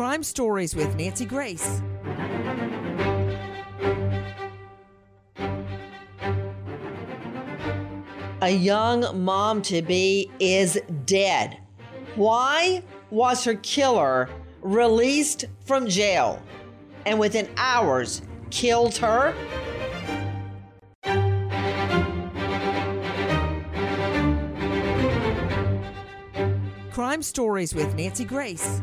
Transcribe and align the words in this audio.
Crime 0.00 0.22
Stories 0.22 0.74
with 0.74 0.96
Nancy 0.96 1.26
Grace. 1.26 1.82
A 8.40 8.48
young 8.48 9.22
mom 9.22 9.60
to 9.60 9.82
be 9.82 10.30
is 10.40 10.80
dead. 11.04 11.58
Why 12.14 12.82
was 13.10 13.44
her 13.44 13.56
killer 13.56 14.30
released 14.62 15.44
from 15.66 15.86
jail 15.86 16.42
and 17.04 17.20
within 17.20 17.46
hours 17.58 18.22
killed 18.48 18.96
her? 18.96 19.34
Crime 26.90 27.22
Stories 27.22 27.74
with 27.74 27.94
Nancy 27.96 28.24
Grace. 28.24 28.80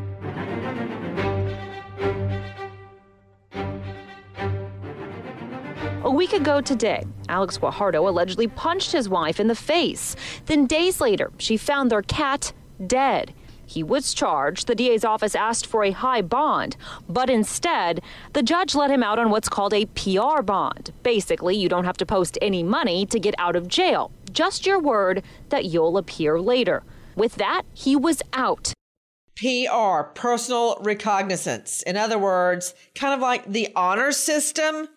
Week 6.18 6.32
ago 6.32 6.60
today, 6.60 7.04
Alex 7.28 7.58
Guajardo 7.58 8.08
allegedly 8.08 8.48
punched 8.48 8.90
his 8.90 9.08
wife 9.08 9.38
in 9.38 9.46
the 9.46 9.54
face. 9.54 10.16
Then 10.46 10.66
days 10.66 11.00
later, 11.00 11.30
she 11.38 11.56
found 11.56 11.92
their 11.92 12.02
cat 12.02 12.52
dead. 12.84 13.32
He 13.64 13.84
was 13.84 14.12
charged. 14.12 14.66
The 14.66 14.74
DA's 14.74 15.04
office 15.04 15.36
asked 15.36 15.64
for 15.64 15.84
a 15.84 15.92
high 15.92 16.22
bond, 16.22 16.76
but 17.08 17.30
instead, 17.30 18.00
the 18.32 18.42
judge 18.42 18.74
let 18.74 18.90
him 18.90 19.04
out 19.04 19.20
on 19.20 19.30
what's 19.30 19.48
called 19.48 19.72
a 19.72 19.86
PR 19.86 20.42
bond. 20.42 20.90
Basically, 21.04 21.56
you 21.56 21.68
don't 21.68 21.84
have 21.84 21.98
to 21.98 22.06
post 22.06 22.36
any 22.42 22.64
money 22.64 23.06
to 23.06 23.20
get 23.20 23.36
out 23.38 23.54
of 23.54 23.68
jail, 23.68 24.10
just 24.32 24.66
your 24.66 24.80
word 24.80 25.22
that 25.50 25.66
you'll 25.66 25.96
appear 25.96 26.40
later. 26.40 26.82
With 27.14 27.36
that, 27.36 27.62
he 27.74 27.94
was 27.94 28.22
out. 28.32 28.72
PR, 29.36 30.02
personal 30.14 30.78
recognizance. 30.80 31.84
In 31.84 31.96
other 31.96 32.18
words, 32.18 32.74
kind 32.96 33.14
of 33.14 33.20
like 33.20 33.44
the 33.44 33.68
honor 33.76 34.10
system. 34.10 34.88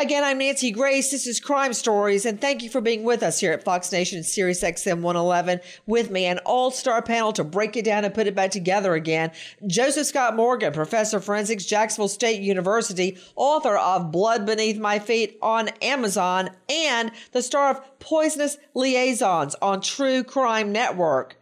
Again, 0.00 0.22
I'm 0.22 0.38
Nancy 0.38 0.70
Grace. 0.70 1.10
This 1.10 1.26
is 1.26 1.40
Crime 1.40 1.72
Stories, 1.72 2.24
and 2.24 2.40
thank 2.40 2.62
you 2.62 2.70
for 2.70 2.80
being 2.80 3.02
with 3.02 3.20
us 3.20 3.40
here 3.40 3.50
at 3.50 3.64
Fox 3.64 3.90
Nation 3.90 4.22
Sirius 4.22 4.62
XM 4.62 5.00
111 5.00 5.58
with 5.86 6.12
me, 6.12 6.26
an 6.26 6.38
all-star 6.46 7.02
panel 7.02 7.32
to 7.32 7.42
break 7.42 7.76
it 7.76 7.84
down 7.84 8.04
and 8.04 8.14
put 8.14 8.28
it 8.28 8.34
back 8.36 8.52
together 8.52 8.94
again. 8.94 9.32
Joseph 9.66 10.06
Scott 10.06 10.36
Morgan, 10.36 10.72
professor 10.72 11.16
of 11.16 11.24
forensics, 11.24 11.64
Jacksonville 11.64 12.06
State 12.06 12.40
University, 12.40 13.18
author 13.34 13.76
of 13.76 14.12
Blood 14.12 14.46
Beneath 14.46 14.78
My 14.78 15.00
Feet 15.00 15.36
on 15.42 15.66
Amazon, 15.82 16.50
and 16.68 17.10
the 17.32 17.42
star 17.42 17.72
of 17.72 17.98
Poisonous 17.98 18.56
Liaisons 18.74 19.56
on 19.60 19.80
True 19.80 20.22
Crime 20.22 20.70
Network. 20.70 21.36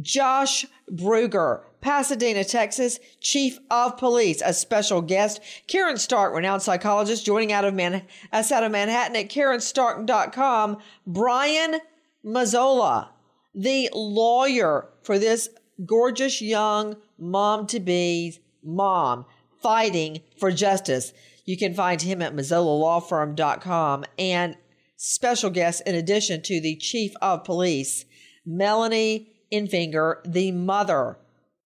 Josh 0.00 0.66
Bruegger, 0.90 1.62
Pasadena, 1.80 2.44
Texas, 2.44 2.98
Chief 3.20 3.58
of 3.70 3.96
Police, 3.96 4.42
a 4.44 4.52
special 4.52 5.00
guest. 5.00 5.40
Karen 5.66 5.96
Stark, 5.96 6.34
renowned 6.34 6.62
psychologist, 6.62 7.24
joining 7.24 7.52
out 7.52 7.64
of 7.64 7.74
Man- 7.74 8.02
us 8.32 8.52
out 8.52 8.64
of 8.64 8.72
Manhattan 8.72 9.16
at 9.16 9.30
KarenStark.com. 9.30 10.78
Brian 11.06 11.80
Mazzola, 12.24 13.08
the 13.54 13.88
lawyer 13.92 14.88
for 15.02 15.18
this 15.18 15.48
gorgeous 15.84 16.42
young 16.42 16.96
mom 17.18 17.66
to 17.68 17.80
be's 17.80 18.38
mom 18.62 19.24
fighting 19.62 20.20
for 20.38 20.50
justice. 20.50 21.12
You 21.44 21.56
can 21.56 21.74
find 21.74 22.00
him 22.02 22.22
at 22.22 22.34
MazzolaLawFirm.com 22.34 24.04
and 24.18 24.56
special 24.96 25.50
guest 25.50 25.82
in 25.86 25.94
addition 25.94 26.42
to 26.42 26.60
the 26.60 26.76
Chief 26.76 27.12
of 27.22 27.44
Police, 27.44 28.04
Melanie 28.44 29.32
Enfinger, 29.52 30.16
the 30.24 30.52
mother 30.52 31.18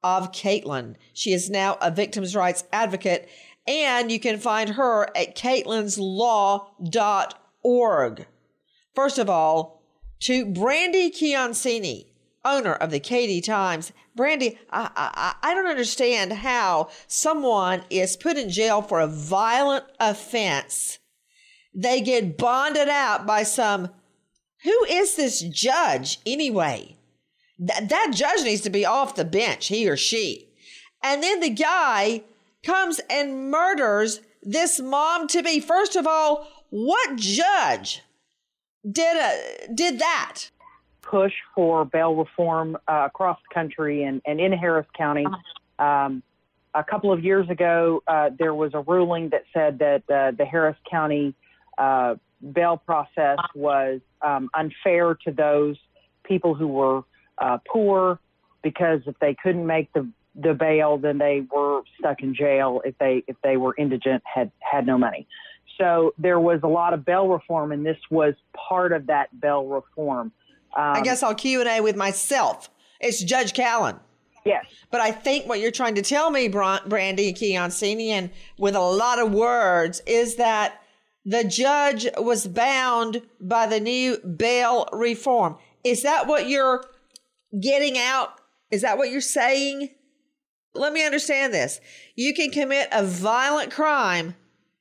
of 0.04 0.30
Caitlin. 0.30 0.94
She 1.12 1.32
is 1.32 1.50
now 1.50 1.76
a 1.80 1.90
victims' 1.90 2.36
rights 2.36 2.62
advocate, 2.72 3.28
and 3.66 4.12
you 4.12 4.20
can 4.20 4.38
find 4.38 4.70
her 4.70 5.08
at 5.16 5.34
caitlinslaw.org. 5.34 8.26
First 8.94 9.18
of 9.18 9.30
all, 9.30 9.82
to 10.20 10.46
Brandy 10.46 11.10
Chiancini, 11.10 12.06
owner 12.44 12.74
of 12.74 12.90
the 12.90 13.00
Katy 13.00 13.40
Times. 13.40 13.92
Brandy, 14.14 14.58
I, 14.70 14.90
I, 14.94 15.34
I 15.42 15.54
don't 15.54 15.66
understand 15.66 16.32
how 16.32 16.90
someone 17.06 17.84
is 17.90 18.16
put 18.16 18.36
in 18.36 18.50
jail 18.50 18.82
for 18.82 19.00
a 19.00 19.06
violent 19.06 19.84
offense. 19.98 20.98
They 21.74 22.00
get 22.00 22.38
bonded 22.38 22.88
out 22.88 23.26
by 23.26 23.42
some. 23.42 23.90
Who 24.62 24.84
is 24.84 25.16
this 25.16 25.40
judge 25.40 26.20
anyway? 26.24 26.96
Th- 27.58 27.88
that 27.88 28.12
judge 28.14 28.44
needs 28.44 28.62
to 28.62 28.70
be 28.70 28.84
off 28.84 29.14
the 29.14 29.24
bench, 29.24 29.68
he 29.68 29.88
or 29.88 29.96
she. 29.96 30.48
And 31.02 31.22
then 31.22 31.40
the 31.40 31.50
guy 31.50 32.22
comes 32.64 33.00
and 33.10 33.50
murders 33.50 34.20
this 34.42 34.80
mom 34.80 35.28
to 35.28 35.42
be. 35.42 35.60
First 35.60 35.96
of 35.96 36.06
all, 36.06 36.48
what 36.70 37.16
judge 37.16 38.02
did 38.90 39.16
a, 39.16 39.72
did 39.72 39.98
that? 39.98 40.42
Push 41.02 41.34
for 41.54 41.84
bail 41.84 42.14
reform 42.14 42.76
uh, 42.88 43.04
across 43.06 43.38
the 43.48 43.54
country 43.54 44.02
and, 44.04 44.22
and 44.26 44.40
in 44.40 44.52
Harris 44.52 44.86
County. 44.96 45.26
Um, 45.78 46.22
a 46.74 46.82
couple 46.82 47.12
of 47.12 47.22
years 47.22 47.48
ago, 47.48 48.02
uh, 48.06 48.30
there 48.36 48.54
was 48.54 48.72
a 48.74 48.80
ruling 48.80 49.28
that 49.28 49.44
said 49.52 49.78
that 49.78 50.02
uh, 50.10 50.32
the 50.36 50.44
Harris 50.44 50.76
County 50.90 51.34
uh, 51.78 52.16
bail 52.52 52.76
process 52.76 53.38
was 53.54 54.00
um, 54.22 54.50
unfair 54.54 55.14
to 55.24 55.30
those 55.30 55.76
people 56.24 56.54
who 56.54 56.66
were 56.66 57.02
uh, 57.38 57.58
poor 57.70 58.18
because 58.62 59.00
if 59.06 59.18
they 59.20 59.34
couldn't 59.42 59.66
make 59.66 59.92
the 59.92 60.08
the 60.34 60.52
bail, 60.52 60.98
then 60.98 61.18
they 61.18 61.46
were 61.54 61.82
stuck 61.98 62.20
in 62.20 62.34
jail. 62.34 62.80
If 62.84 62.98
they 62.98 63.22
if 63.26 63.36
they 63.42 63.56
were 63.56 63.74
indigent, 63.78 64.22
had 64.24 64.50
had 64.60 64.86
no 64.86 64.98
money. 64.98 65.26
So 65.78 66.14
there 66.18 66.40
was 66.40 66.60
a 66.62 66.68
lot 66.68 66.92
of 66.92 67.04
bail 67.04 67.28
reform, 67.28 67.72
and 67.72 67.84
this 67.84 67.98
was 68.10 68.34
part 68.68 68.92
of 68.92 69.06
that 69.06 69.40
bail 69.40 69.66
reform. 69.66 70.32
Um, 70.76 70.82
I 70.96 71.00
guess 71.02 71.22
I'll 71.22 71.34
Q 71.34 71.60
and 71.60 71.68
A 71.68 71.80
with 71.80 71.96
myself. 71.96 72.68
It's 73.00 73.22
Judge 73.22 73.52
Callan. 73.52 73.96
Yes. 74.44 74.66
But 74.90 75.00
I 75.00 75.10
think 75.10 75.48
what 75.48 75.60
you're 75.60 75.70
trying 75.70 75.94
to 75.94 76.02
tell 76.02 76.30
me, 76.30 76.48
Brandy 76.48 77.32
Chiancini, 77.32 78.08
and 78.08 78.30
with 78.58 78.74
a 78.74 78.80
lot 78.80 79.18
of 79.18 79.32
words, 79.32 80.02
is 80.06 80.36
that 80.36 80.82
the 81.24 81.44
judge 81.44 82.06
was 82.18 82.46
bound 82.46 83.22
by 83.40 83.66
the 83.66 83.80
new 83.80 84.18
bail 84.18 84.88
reform. 84.92 85.56
Is 85.82 86.02
that 86.02 86.26
what 86.26 86.48
you're 86.48 86.84
getting 87.60 87.98
out? 87.98 88.40
Is 88.70 88.82
that 88.82 88.98
what 88.98 89.10
you're 89.10 89.20
saying? 89.20 89.90
Let 90.74 90.92
me 90.92 91.04
understand 91.04 91.54
this. 91.54 91.80
You 92.16 92.34
can 92.34 92.50
commit 92.50 92.88
a 92.90 93.04
violent 93.04 93.70
crime 93.70 94.34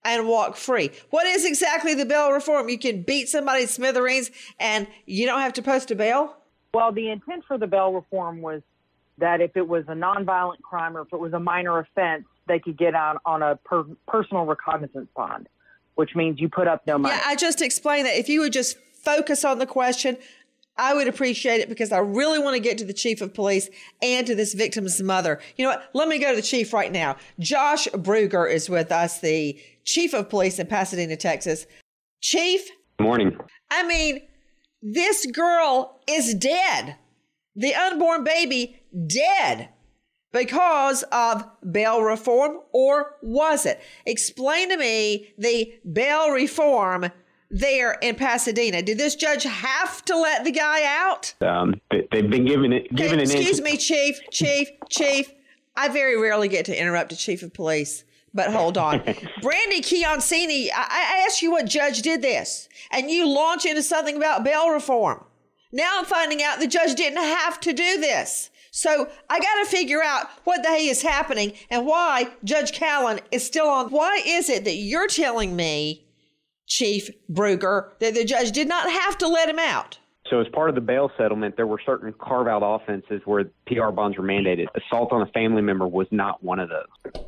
and 0.04 0.28
walk 0.28 0.56
free. 0.56 0.92
What 1.12 1.26
is 1.26 1.46
exactly 1.46 1.94
the 1.94 2.06
bail 2.06 2.32
reform? 2.32 2.70
You 2.70 2.78
can 2.78 3.04
beat 3.04 3.30
somebody 3.30 3.66
smithereens 3.66 4.32
and 4.60 4.88
you 5.06 5.26
don't 5.26 5.42
have 5.42 5.54
to 5.54 5.62
post 5.62 5.92
a 5.92 5.96
bail? 5.96 6.36
Well, 6.74 6.92
the 6.92 7.10
intent 7.10 7.46
for 7.48 7.58
the 7.58 7.68
bail 7.68 7.94
reform 7.94 8.42
was 8.42 8.62
that 9.20 9.42
if 9.42 9.56
it 9.56 9.68
was 9.68 9.84
a 9.88 9.94
nonviolent 9.94 10.62
crime 10.62 10.98
or 10.98 11.02
if 11.02 11.14
it 11.14 11.20
was 11.20 11.34
a 11.34 11.40
minor 11.40 11.80
offense, 11.80 12.26
they 12.48 12.60
could 12.60 12.78
get 12.78 12.96
out 12.96 13.22
on 13.26 13.42
a 13.44 13.56
per- 13.58 13.86
personal 14.08 14.46
recognizance 14.46 15.08
bond, 15.16 15.48
which 15.96 16.16
means 16.16 16.40
you 16.40 16.50
put 16.50 16.68
up 16.68 16.86
no 16.88 16.98
money. 16.98 17.16
Yeah, 17.16 17.24
I 17.26 17.36
just 17.36 17.62
explained 17.62 18.08
that. 18.08 18.18
If 18.18 18.28
you 18.28 18.42
would 18.42 18.54
just 18.54 18.78
focus 19.04 19.46
on 19.46 19.60
the 19.60 19.66
question, 19.66 20.18
I 20.78 20.94
would 20.94 21.08
appreciate 21.08 21.62
it 21.62 21.70
because 21.70 21.92
I 21.92 22.00
really 22.00 22.40
want 22.40 22.56
to 22.56 22.60
get 22.60 22.78
to 22.80 22.86
the 22.86 22.94
chief 22.94 23.22
of 23.22 23.34
police 23.34 23.70
and 24.02 24.26
to 24.26 24.34
this 24.34 24.54
victim's 24.54 25.02
mother. 25.02 25.40
You 25.56 25.66
know 25.66 25.72
what? 25.72 25.90
Let 25.94 26.08
me 26.08 26.18
go 26.18 26.32
to 26.32 26.36
the 26.36 26.42
chief 26.42 26.74
right 26.74 26.92
now. 26.92 27.16
Josh 27.40 27.88
Bruegger 27.90 28.52
is 28.52 28.70
with 28.70 28.92
us, 28.92 29.20
the 29.20 29.60
chief 29.86 30.14
of 30.14 30.30
police 30.30 30.58
in 30.58 30.68
Pasadena, 30.68 31.16
Texas. 31.16 31.68
Chief? 32.22 32.68
Morning. 33.00 33.38
I 33.70 33.86
mean, 33.86 34.22
this 34.82 35.26
girl 35.28 36.00
is 36.08 36.34
dead. 36.34 36.96
The 37.56 37.76
unborn 37.76 38.24
baby 38.24 38.82
dead 39.08 39.70
because 40.32 41.04
of 41.12 41.46
bail 41.72 42.02
reform, 42.02 42.58
or 42.74 43.16
was 43.22 43.66
it? 43.66 43.80
Explain 44.06 44.70
to 44.70 44.78
me 44.78 45.34
the 45.38 45.72
bail 45.92 46.32
reform 46.32 47.12
there 47.54 47.94
in 48.02 48.16
Pasadena. 48.16 48.82
Did 48.82 48.98
this 48.98 49.16
judge 49.16 49.44
have 49.44 50.04
to 50.06 50.18
let 50.18 50.44
the 50.44 50.52
guy 50.52 50.84
out? 50.84 51.36
Um, 51.40 51.80
they've 51.92 52.30
been 52.30 52.46
given 52.46 52.74
it. 52.74 52.94
Given 52.94 53.20
okay, 53.20 53.32
excuse 53.32 53.62
me, 53.62 53.78
Chief, 53.78 54.20
Chief, 54.32 54.70
Chief. 54.90 55.32
I 55.76 55.88
very 55.88 56.20
rarely 56.20 56.48
get 56.48 56.66
to 56.66 56.80
interrupt 56.80 57.14
a 57.14 57.16
chief 57.16 57.44
of 57.44 57.54
police. 57.54 58.04
But 58.34 58.52
hold 58.52 58.80
on. 58.80 58.98
Brandy 59.42 59.82
Chiancini, 59.82 60.70
I, 60.74 60.88
I 60.90 61.26
asked 61.26 61.44
you 61.44 61.52
what 61.52 61.68
judge 61.68 62.02
did 62.02 62.24
this, 62.24 62.68
and 62.92 63.10
you 63.10 63.28
launch 63.28 63.66
into 63.66 63.84
something 63.84 64.18
about 64.18 64.44
bail 64.44 64.72
reform. 64.72 65.24
Now 65.72 66.00
I'm 66.00 66.06
finding 66.06 66.42
out 66.42 66.60
the 66.60 66.68
judge 66.68 66.96
didn't 66.96 67.18
have 67.18 67.60
to 67.62 67.74
do 67.74 68.00
this. 68.00 68.50
So 68.72 69.08
I 69.30 69.40
got 69.40 69.64
to 69.64 69.70
figure 69.70 70.02
out 70.02 70.28
what 70.46 70.64
the 70.64 70.70
hey 70.70 70.88
is 70.88 71.04
happening 71.04 71.54
and 71.70 71.86
why 71.86 72.32
Judge 72.44 72.72
Callan 72.72 73.20
is 73.32 73.46
still 73.46 73.68
on. 73.68 73.92
Why 73.92 74.20
is 74.26 74.50
it 74.50 74.64
that 74.66 74.74
you're 74.74 75.08
telling 75.08 75.56
me 75.56 76.04
Chief 76.68 77.10
Bruegger, 77.32 77.98
that 78.00 78.14
the 78.14 78.24
judge 78.24 78.52
did 78.52 78.68
not 78.68 78.90
have 78.90 79.18
to 79.20 79.28
let 79.28 79.50
him 79.50 79.60
out. 79.60 80.00
So, 80.30 80.40
as 80.40 80.48
part 80.54 80.70
of 80.70 80.76
the 80.76 80.82
bail 80.82 81.12
settlement, 81.18 81.58
there 81.58 81.68
were 81.68 81.80
certain 81.86 82.14
carve 82.14 82.48
out 82.48 82.64
offenses 82.64 83.22
where 83.26 83.46
PR 83.68 83.92
bonds 83.92 84.18
were 84.18 84.24
mandated. 84.24 84.68
Assault 84.76 85.12
on 85.12 85.22
a 85.22 85.26
family 85.28 85.62
member 85.62 85.88
was 85.88 86.08
not 86.12 86.42
one 86.42 86.60
of 86.60 86.70
those. 86.70 87.24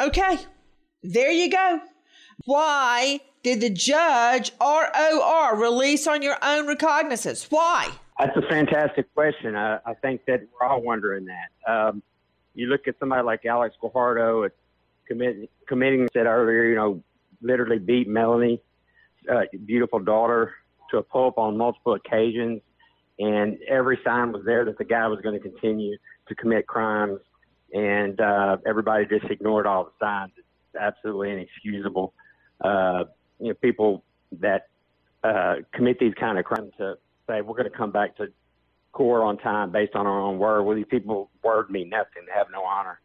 Okay, 0.00 0.38
there 1.02 1.30
you 1.30 1.50
go. 1.50 1.80
Why 2.46 3.20
did 3.42 3.60
the 3.60 3.70
judge 3.70 4.52
ROR 4.60 5.56
release 5.60 6.06
on 6.06 6.22
your 6.22 6.36
own 6.42 6.66
recognizance? 6.66 7.50
Why? 7.50 7.90
That's 8.18 8.36
a 8.36 8.42
fantastic 8.48 9.12
question. 9.14 9.54
I, 9.54 9.78
I 9.84 9.94
think 9.94 10.22
that 10.26 10.40
we're 10.52 10.66
all 10.66 10.82
wondering 10.82 11.26
that. 11.26 11.70
Um, 11.70 12.02
you 12.54 12.66
look 12.66 12.88
at 12.88 12.98
somebody 12.98 13.22
like 13.22 13.44
Alex 13.44 13.76
Guajardo 13.82 14.48
committing, 15.06 15.48
committing, 15.68 16.08
said 16.12 16.26
earlier, 16.26 16.64
you 16.64 16.74
know, 16.74 17.02
literally 17.40 17.78
beat 17.78 18.08
Melanie 18.08 18.60
uh, 19.30 19.42
beautiful 19.66 19.98
daughter 19.98 20.54
to 20.90 20.98
a 20.98 21.02
pulp 21.02 21.38
on 21.38 21.56
multiple 21.56 21.94
occasions, 21.94 22.60
and 23.18 23.58
every 23.68 23.98
sign 24.04 24.32
was 24.32 24.42
there 24.46 24.64
that 24.64 24.78
the 24.78 24.84
guy 24.84 25.06
was 25.06 25.20
going 25.22 25.40
to 25.40 25.48
continue 25.48 25.96
to 26.28 26.34
commit 26.34 26.66
crimes, 26.66 27.20
and 27.72 28.20
uh, 28.20 28.56
everybody 28.66 29.06
just 29.06 29.24
ignored 29.30 29.66
all 29.66 29.84
the 29.84 29.90
signs. 30.00 30.32
It's 30.36 30.46
absolutely 30.80 31.32
inexcusable. 31.32 32.14
Uh, 32.62 33.04
you 33.38 33.48
know, 33.48 33.54
people 33.54 34.04
that 34.40 34.68
uh, 35.24 35.56
commit 35.72 35.98
these 35.98 36.14
kind 36.18 36.38
of 36.38 36.44
crimes 36.44 36.72
to 36.78 36.94
say 37.28 37.40
we're 37.40 37.56
going 37.56 37.70
to 37.70 37.76
come 37.76 37.92
back 37.92 38.16
to 38.16 38.28
court 38.92 39.22
on 39.22 39.38
time 39.38 39.70
based 39.70 39.94
on 39.94 40.06
our 40.06 40.20
own 40.20 40.38
word. 40.38 40.62
Well, 40.62 40.76
these 40.76 40.86
people 40.90 41.30
word 41.42 41.70
mean 41.70 41.90
nothing. 41.90 42.24
They 42.26 42.32
have 42.36 42.48
no 42.52 42.62
honor. 42.62 43.00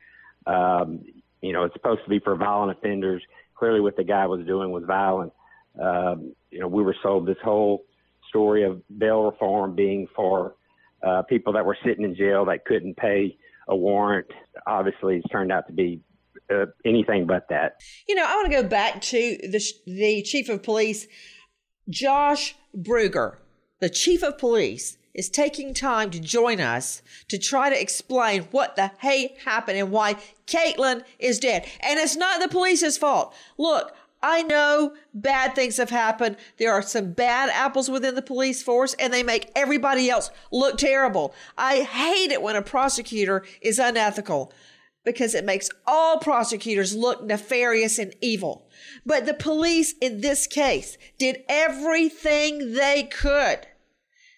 Um, 0.45 1.01
you 1.41 1.53
know, 1.53 1.63
it's 1.63 1.73
supposed 1.73 2.03
to 2.03 2.09
be 2.09 2.19
for 2.19 2.35
violent 2.35 2.77
offenders. 2.77 3.21
Clearly, 3.55 3.81
what 3.81 3.95
the 3.97 4.03
guy 4.03 4.25
was 4.25 4.45
doing 4.45 4.71
was 4.71 4.83
violent. 4.85 5.33
Um, 5.81 6.33
you 6.51 6.59
know, 6.59 6.67
we 6.67 6.83
were 6.83 6.95
sold 7.01 7.25
this 7.25 7.37
whole 7.43 7.85
story 8.29 8.63
of 8.63 8.81
bail 8.97 9.23
reform 9.23 9.75
being 9.75 10.07
for 10.15 10.55
uh, 11.05 11.21
people 11.23 11.53
that 11.53 11.65
were 11.65 11.77
sitting 11.85 12.03
in 12.03 12.15
jail 12.15 12.45
that 12.45 12.65
couldn't 12.65 12.95
pay 12.97 13.37
a 13.67 13.75
warrant. 13.75 14.27
Obviously, 14.67 15.17
it's 15.17 15.27
turned 15.29 15.51
out 15.51 15.67
to 15.67 15.73
be 15.73 16.01
uh, 16.53 16.65
anything 16.85 17.25
but 17.25 17.47
that. 17.49 17.77
You 18.07 18.15
know, 18.15 18.25
I 18.25 18.35
want 18.35 18.51
to 18.51 18.61
go 18.61 18.67
back 18.67 19.01
to 19.01 19.37
the 19.43 19.63
the 19.85 20.21
chief 20.23 20.49
of 20.49 20.63
police, 20.63 21.07
Josh 21.89 22.55
Bruegger, 22.75 23.37
the 23.79 23.89
chief 23.89 24.23
of 24.23 24.37
police. 24.37 24.97
Is 25.15 25.29
taking 25.29 25.75
time 25.75 26.09
to 26.09 26.19
join 26.19 26.59
us 26.59 27.03
to 27.27 27.37
try 27.37 27.69
to 27.69 27.79
explain 27.79 28.47
what 28.49 28.75
the 28.75 28.89
hey 28.99 29.37
happened 29.45 29.77
and 29.77 29.91
why 29.91 30.15
Caitlin 30.47 31.03
is 31.19 31.37
dead. 31.37 31.67
And 31.81 31.99
it's 31.99 32.15
not 32.15 32.41
the 32.41 32.47
police's 32.47 32.97
fault. 32.97 33.31
Look, 33.59 33.93
I 34.23 34.41
know 34.41 34.93
bad 35.13 35.53
things 35.53 35.75
have 35.75 35.89
happened. 35.89 36.37
There 36.57 36.71
are 36.71 36.81
some 36.81 37.11
bad 37.11 37.49
apples 37.49 37.91
within 37.91 38.15
the 38.15 38.21
police 38.21 38.63
force 38.63 38.93
and 38.93 39.13
they 39.13 39.21
make 39.21 39.51
everybody 39.53 40.09
else 40.09 40.31
look 40.49 40.77
terrible. 40.77 41.35
I 41.57 41.81
hate 41.81 42.31
it 42.31 42.41
when 42.41 42.55
a 42.55 42.61
prosecutor 42.61 43.43
is 43.61 43.79
unethical 43.79 44.53
because 45.03 45.35
it 45.35 45.43
makes 45.43 45.69
all 45.85 46.19
prosecutors 46.19 46.95
look 46.95 47.21
nefarious 47.25 47.99
and 47.99 48.15
evil. 48.21 48.69
But 49.05 49.25
the 49.25 49.33
police 49.33 49.93
in 49.99 50.21
this 50.21 50.47
case 50.47 50.97
did 51.19 51.43
everything 51.49 52.75
they 52.75 53.03
could. 53.03 53.67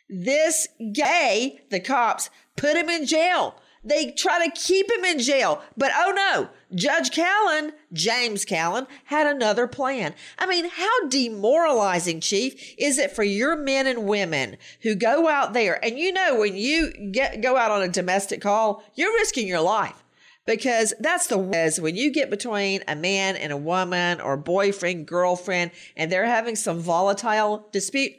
This 0.09 0.67
gay, 0.93 1.61
the 1.69 1.79
cops, 1.79 2.31
put 2.57 2.75
him 2.75 2.89
in 2.89 3.05
jail 3.05 3.55
they 3.85 4.11
try 4.11 4.45
to 4.45 4.51
keep 4.51 4.91
him 4.91 5.05
in 5.05 5.19
jail. 5.19 5.61
But 5.77 5.91
oh 5.95 6.11
no, 6.15 6.49
Judge 6.73 7.11
Callan, 7.11 7.73
James 7.93 8.43
Callan, 8.45 8.87
had 9.05 9.27
another 9.27 9.67
plan. 9.67 10.13
I 10.39 10.45
mean, 10.45 10.69
how 10.69 11.07
demoralizing, 11.07 12.19
Chief, 12.19 12.75
is 12.77 12.97
it 12.97 13.11
for 13.11 13.23
your 13.23 13.55
men 13.55 13.87
and 13.87 14.05
women 14.05 14.57
who 14.81 14.95
go 14.95 15.27
out 15.27 15.53
there 15.53 15.83
and 15.83 15.97
you 15.99 16.11
know 16.11 16.39
when 16.39 16.55
you 16.55 16.91
get 17.11 17.41
go 17.41 17.57
out 17.57 17.71
on 17.71 17.83
a 17.83 17.87
domestic 17.87 18.41
call, 18.41 18.83
you're 18.95 19.13
risking 19.13 19.47
your 19.47 19.61
life. 19.61 20.03
Because 20.45 20.93
that's 20.99 21.25
the 21.25 21.39
as 21.55 21.81
when 21.81 21.95
you 21.95 22.11
get 22.11 22.29
between 22.29 22.83
a 22.87 22.95
man 22.95 23.35
and 23.35 23.51
a 23.51 23.57
woman 23.57 24.21
or 24.21 24.37
boyfriend, 24.37 25.07
girlfriend, 25.07 25.71
and 25.97 26.11
they're 26.11 26.27
having 26.27 26.55
some 26.55 26.79
volatile 26.79 27.67
dispute, 27.71 28.13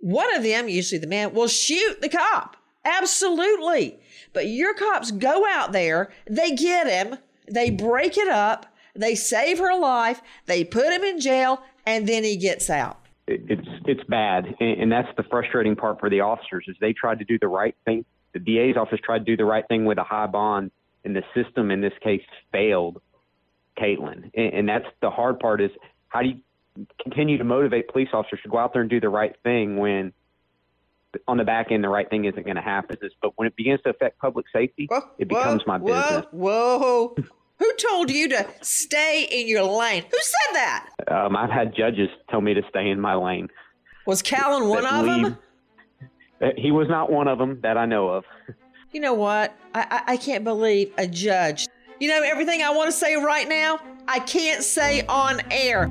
one 0.00 0.32
of 0.36 0.44
them, 0.44 0.68
usually 0.68 1.00
the 1.00 1.08
man, 1.08 1.34
will 1.34 1.48
shoot 1.48 2.00
the 2.00 2.08
cop. 2.08 2.56
Absolutely. 2.84 3.98
But 4.32 4.46
your 4.46 4.74
cops 4.74 5.10
go 5.10 5.46
out 5.48 5.72
there, 5.72 6.12
they 6.28 6.52
get 6.52 6.86
him, 6.86 7.18
they 7.50 7.70
break 7.70 8.16
it 8.16 8.28
up, 8.28 8.66
they 8.94 9.14
save 9.14 9.58
her 9.58 9.78
life, 9.78 10.20
they 10.46 10.64
put 10.64 10.92
him 10.92 11.02
in 11.02 11.20
jail, 11.20 11.62
and 11.86 12.08
then 12.08 12.24
he 12.24 12.36
gets 12.36 12.70
out. 12.70 13.00
It's 13.26 13.66
it's 13.86 14.04
bad, 14.04 14.54
and 14.60 14.92
that's 14.92 15.08
the 15.16 15.22
frustrating 15.24 15.76
part 15.76 15.98
for 15.98 16.10
the 16.10 16.20
officers 16.20 16.66
is 16.68 16.76
they 16.80 16.92
tried 16.92 17.20
to 17.20 17.24
do 17.24 17.38
the 17.38 17.48
right 17.48 17.74
thing. 17.84 18.04
The 18.32 18.38
DA's 18.38 18.76
office 18.76 19.00
tried 19.02 19.20
to 19.20 19.24
do 19.24 19.36
the 19.36 19.44
right 19.44 19.66
thing 19.66 19.84
with 19.84 19.98
a 19.98 20.04
high 20.04 20.26
bond, 20.26 20.70
and 21.04 21.16
the 21.16 21.22
system 21.34 21.70
in 21.70 21.80
this 21.80 21.94
case 22.02 22.22
failed 22.52 23.00
Caitlin. 23.78 24.30
And 24.34 24.68
that's 24.68 24.86
the 25.00 25.10
hard 25.10 25.38
part 25.38 25.60
is 25.60 25.70
how 26.08 26.22
do 26.22 26.28
you 26.28 26.86
continue 27.02 27.38
to 27.38 27.44
motivate 27.44 27.88
police 27.88 28.08
officers 28.12 28.40
to 28.42 28.48
go 28.48 28.58
out 28.58 28.72
there 28.72 28.82
and 28.82 28.90
do 28.90 29.00
the 29.00 29.08
right 29.08 29.34
thing 29.42 29.76
when– 29.78 30.12
on 31.28 31.36
the 31.36 31.44
back 31.44 31.70
end, 31.70 31.84
the 31.84 31.88
right 31.88 32.08
thing 32.08 32.24
isn't 32.24 32.44
going 32.44 32.56
to 32.56 32.62
happen. 32.62 32.96
But 33.22 33.32
when 33.36 33.46
it 33.46 33.56
begins 33.56 33.80
to 33.82 33.90
affect 33.90 34.18
public 34.18 34.46
safety, 34.52 34.86
whoa, 34.90 35.00
it 35.18 35.28
becomes 35.28 35.62
whoa, 35.64 35.78
my 35.78 35.78
business. 35.78 36.26
Whoa, 36.30 36.78
whoa. 36.78 37.14
Who 37.58 37.72
told 37.76 38.10
you 38.10 38.28
to 38.30 38.46
stay 38.62 39.28
in 39.30 39.46
your 39.46 39.62
lane? 39.62 40.02
Who 40.02 40.18
said 40.20 40.54
that? 40.54 40.90
Um, 41.08 41.36
I've 41.36 41.50
had 41.50 41.74
judges 41.74 42.08
tell 42.28 42.40
me 42.40 42.54
to 42.54 42.62
stay 42.68 42.90
in 42.90 43.00
my 43.00 43.14
lane. 43.14 43.48
Was 44.06 44.22
Callan 44.22 44.68
one 44.68 44.84
of 44.84 45.06
leave, 45.06 45.22
them? 45.24 45.38
Uh, 46.42 46.48
he 46.56 46.72
was 46.72 46.88
not 46.88 47.10
one 47.10 47.28
of 47.28 47.38
them 47.38 47.60
that 47.62 47.78
I 47.78 47.86
know 47.86 48.08
of. 48.08 48.24
You 48.92 49.00
know 49.00 49.14
what? 49.14 49.56
I, 49.74 49.86
I, 49.90 50.12
I 50.12 50.16
can't 50.16 50.44
believe 50.44 50.92
a 50.98 51.06
judge. 51.06 51.66
You 52.00 52.08
know, 52.08 52.22
everything 52.22 52.62
I 52.62 52.70
want 52.70 52.90
to 52.90 52.92
say 52.92 53.14
right 53.14 53.48
now, 53.48 53.78
I 54.08 54.18
can't 54.18 54.62
say 54.62 55.02
on 55.06 55.40
air. 55.50 55.90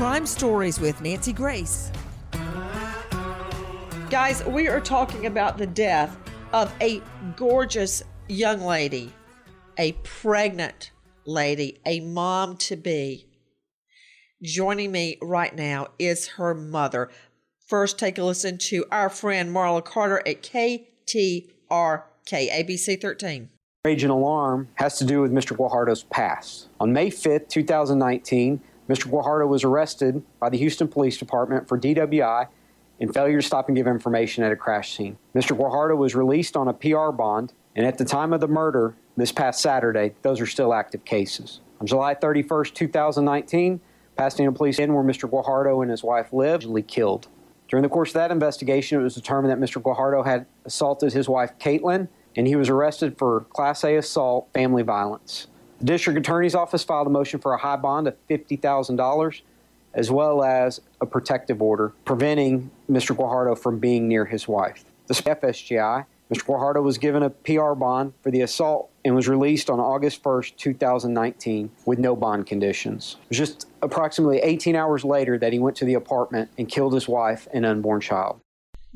Crime 0.00 0.24
Stories 0.24 0.80
with 0.80 0.98
Nancy 1.02 1.30
Grace. 1.30 1.92
Guys, 4.08 4.42
we 4.46 4.66
are 4.66 4.80
talking 4.80 5.26
about 5.26 5.58
the 5.58 5.66
death 5.66 6.16
of 6.54 6.72
a 6.80 7.02
gorgeous 7.36 8.02
young 8.26 8.62
lady, 8.62 9.12
a 9.76 9.92
pregnant 10.02 10.92
lady, 11.26 11.80
a 11.84 12.00
mom 12.00 12.56
to 12.56 12.76
be. 12.76 13.26
Joining 14.42 14.90
me 14.90 15.18
right 15.20 15.54
now 15.54 15.88
is 15.98 16.28
her 16.28 16.54
mother. 16.54 17.10
First, 17.66 17.98
take 17.98 18.16
a 18.16 18.24
listen 18.24 18.56
to 18.56 18.86
our 18.90 19.10
friend 19.10 19.54
Marla 19.54 19.84
Carter 19.84 20.22
at 20.26 20.42
KTRK, 20.42 21.46
ABC 22.30 22.98
13. 22.98 23.50
Rage 23.84 24.02
and 24.02 24.12
alarm 24.12 24.68
has 24.76 24.96
to 24.96 25.04
do 25.04 25.20
with 25.20 25.30
Mr. 25.30 25.54
Guajardo's 25.54 26.04
past. 26.04 26.68
On 26.80 26.90
May 26.90 27.10
5th, 27.10 27.50
2019, 27.50 28.62
Mr. 28.90 29.08
Guajardo 29.08 29.46
was 29.46 29.62
arrested 29.62 30.20
by 30.40 30.48
the 30.48 30.58
Houston 30.58 30.88
Police 30.88 31.16
Department 31.16 31.68
for 31.68 31.78
DWI 31.78 32.48
and 32.98 33.14
failure 33.14 33.40
to 33.40 33.46
stop 33.46 33.68
and 33.68 33.76
give 33.76 33.86
information 33.86 34.42
at 34.42 34.50
a 34.50 34.56
crash 34.56 34.96
scene. 34.96 35.16
Mr. 35.32 35.56
Guajardo 35.56 35.96
was 35.96 36.16
released 36.16 36.56
on 36.56 36.66
a 36.66 36.72
PR 36.72 37.12
bond, 37.12 37.52
and 37.76 37.86
at 37.86 37.98
the 37.98 38.04
time 38.04 38.32
of 38.32 38.40
the 38.40 38.48
murder 38.48 38.96
this 39.16 39.30
past 39.30 39.62
Saturday, 39.62 40.14
those 40.22 40.40
are 40.40 40.46
still 40.46 40.74
active 40.74 41.04
cases. 41.04 41.60
On 41.80 41.86
July 41.86 42.16
31st, 42.16 42.74
2019, 42.74 43.80
Pasadena 44.16 44.50
police 44.50 44.80
in 44.80 44.92
where 44.92 45.04
Mr. 45.04 45.30
Guajardo 45.30 45.82
and 45.82 45.90
his 45.90 46.02
wife 46.02 46.32
lived, 46.32 46.66
killed. 46.88 47.28
During 47.68 47.84
the 47.84 47.88
course 47.88 48.10
of 48.10 48.14
that 48.14 48.32
investigation, 48.32 48.98
it 48.98 49.04
was 49.04 49.14
determined 49.14 49.52
that 49.52 49.64
Mr. 49.64 49.80
Guajardo 49.80 50.26
had 50.26 50.46
assaulted 50.64 51.12
his 51.12 51.28
wife, 51.28 51.52
Caitlin, 51.60 52.08
and 52.34 52.48
he 52.48 52.56
was 52.56 52.68
arrested 52.68 53.16
for 53.16 53.42
Class 53.50 53.84
A 53.84 53.94
assault, 53.94 54.48
family 54.52 54.82
violence. 54.82 55.46
The 55.80 55.86
district 55.86 56.18
attorney's 56.18 56.54
office 56.54 56.84
filed 56.84 57.06
a 57.06 57.10
motion 57.10 57.40
for 57.40 57.54
a 57.54 57.58
high 57.58 57.76
bond 57.76 58.06
of 58.06 58.14
$50,000 58.28 59.40
as 59.94 60.10
well 60.10 60.44
as 60.44 60.80
a 61.00 61.06
protective 61.06 61.62
order 61.62 61.92
preventing 62.04 62.70
Mr. 62.88 63.16
Guajardo 63.16 63.58
from 63.58 63.78
being 63.78 64.06
near 64.06 64.26
his 64.26 64.46
wife. 64.46 64.84
The 65.06 65.14
FSGI, 65.14 66.04
Mr. 66.30 66.44
Guajardo 66.44 66.82
was 66.82 66.98
given 66.98 67.22
a 67.22 67.30
PR 67.30 67.72
bond 67.72 68.12
for 68.22 68.30
the 68.30 68.42
assault 68.42 68.90
and 69.06 69.14
was 69.14 69.26
released 69.26 69.70
on 69.70 69.80
August 69.80 70.22
1st, 70.22 70.56
2019, 70.56 71.70
with 71.86 71.98
no 71.98 72.14
bond 72.14 72.46
conditions. 72.46 73.16
It 73.24 73.28
was 73.30 73.38
just 73.38 73.66
approximately 73.80 74.38
18 74.38 74.76
hours 74.76 75.02
later 75.02 75.38
that 75.38 75.52
he 75.52 75.58
went 75.58 75.76
to 75.78 75.86
the 75.86 75.94
apartment 75.94 76.50
and 76.58 76.68
killed 76.68 76.92
his 76.92 77.08
wife 77.08 77.48
and 77.54 77.64
unborn 77.64 78.02
child. 78.02 78.40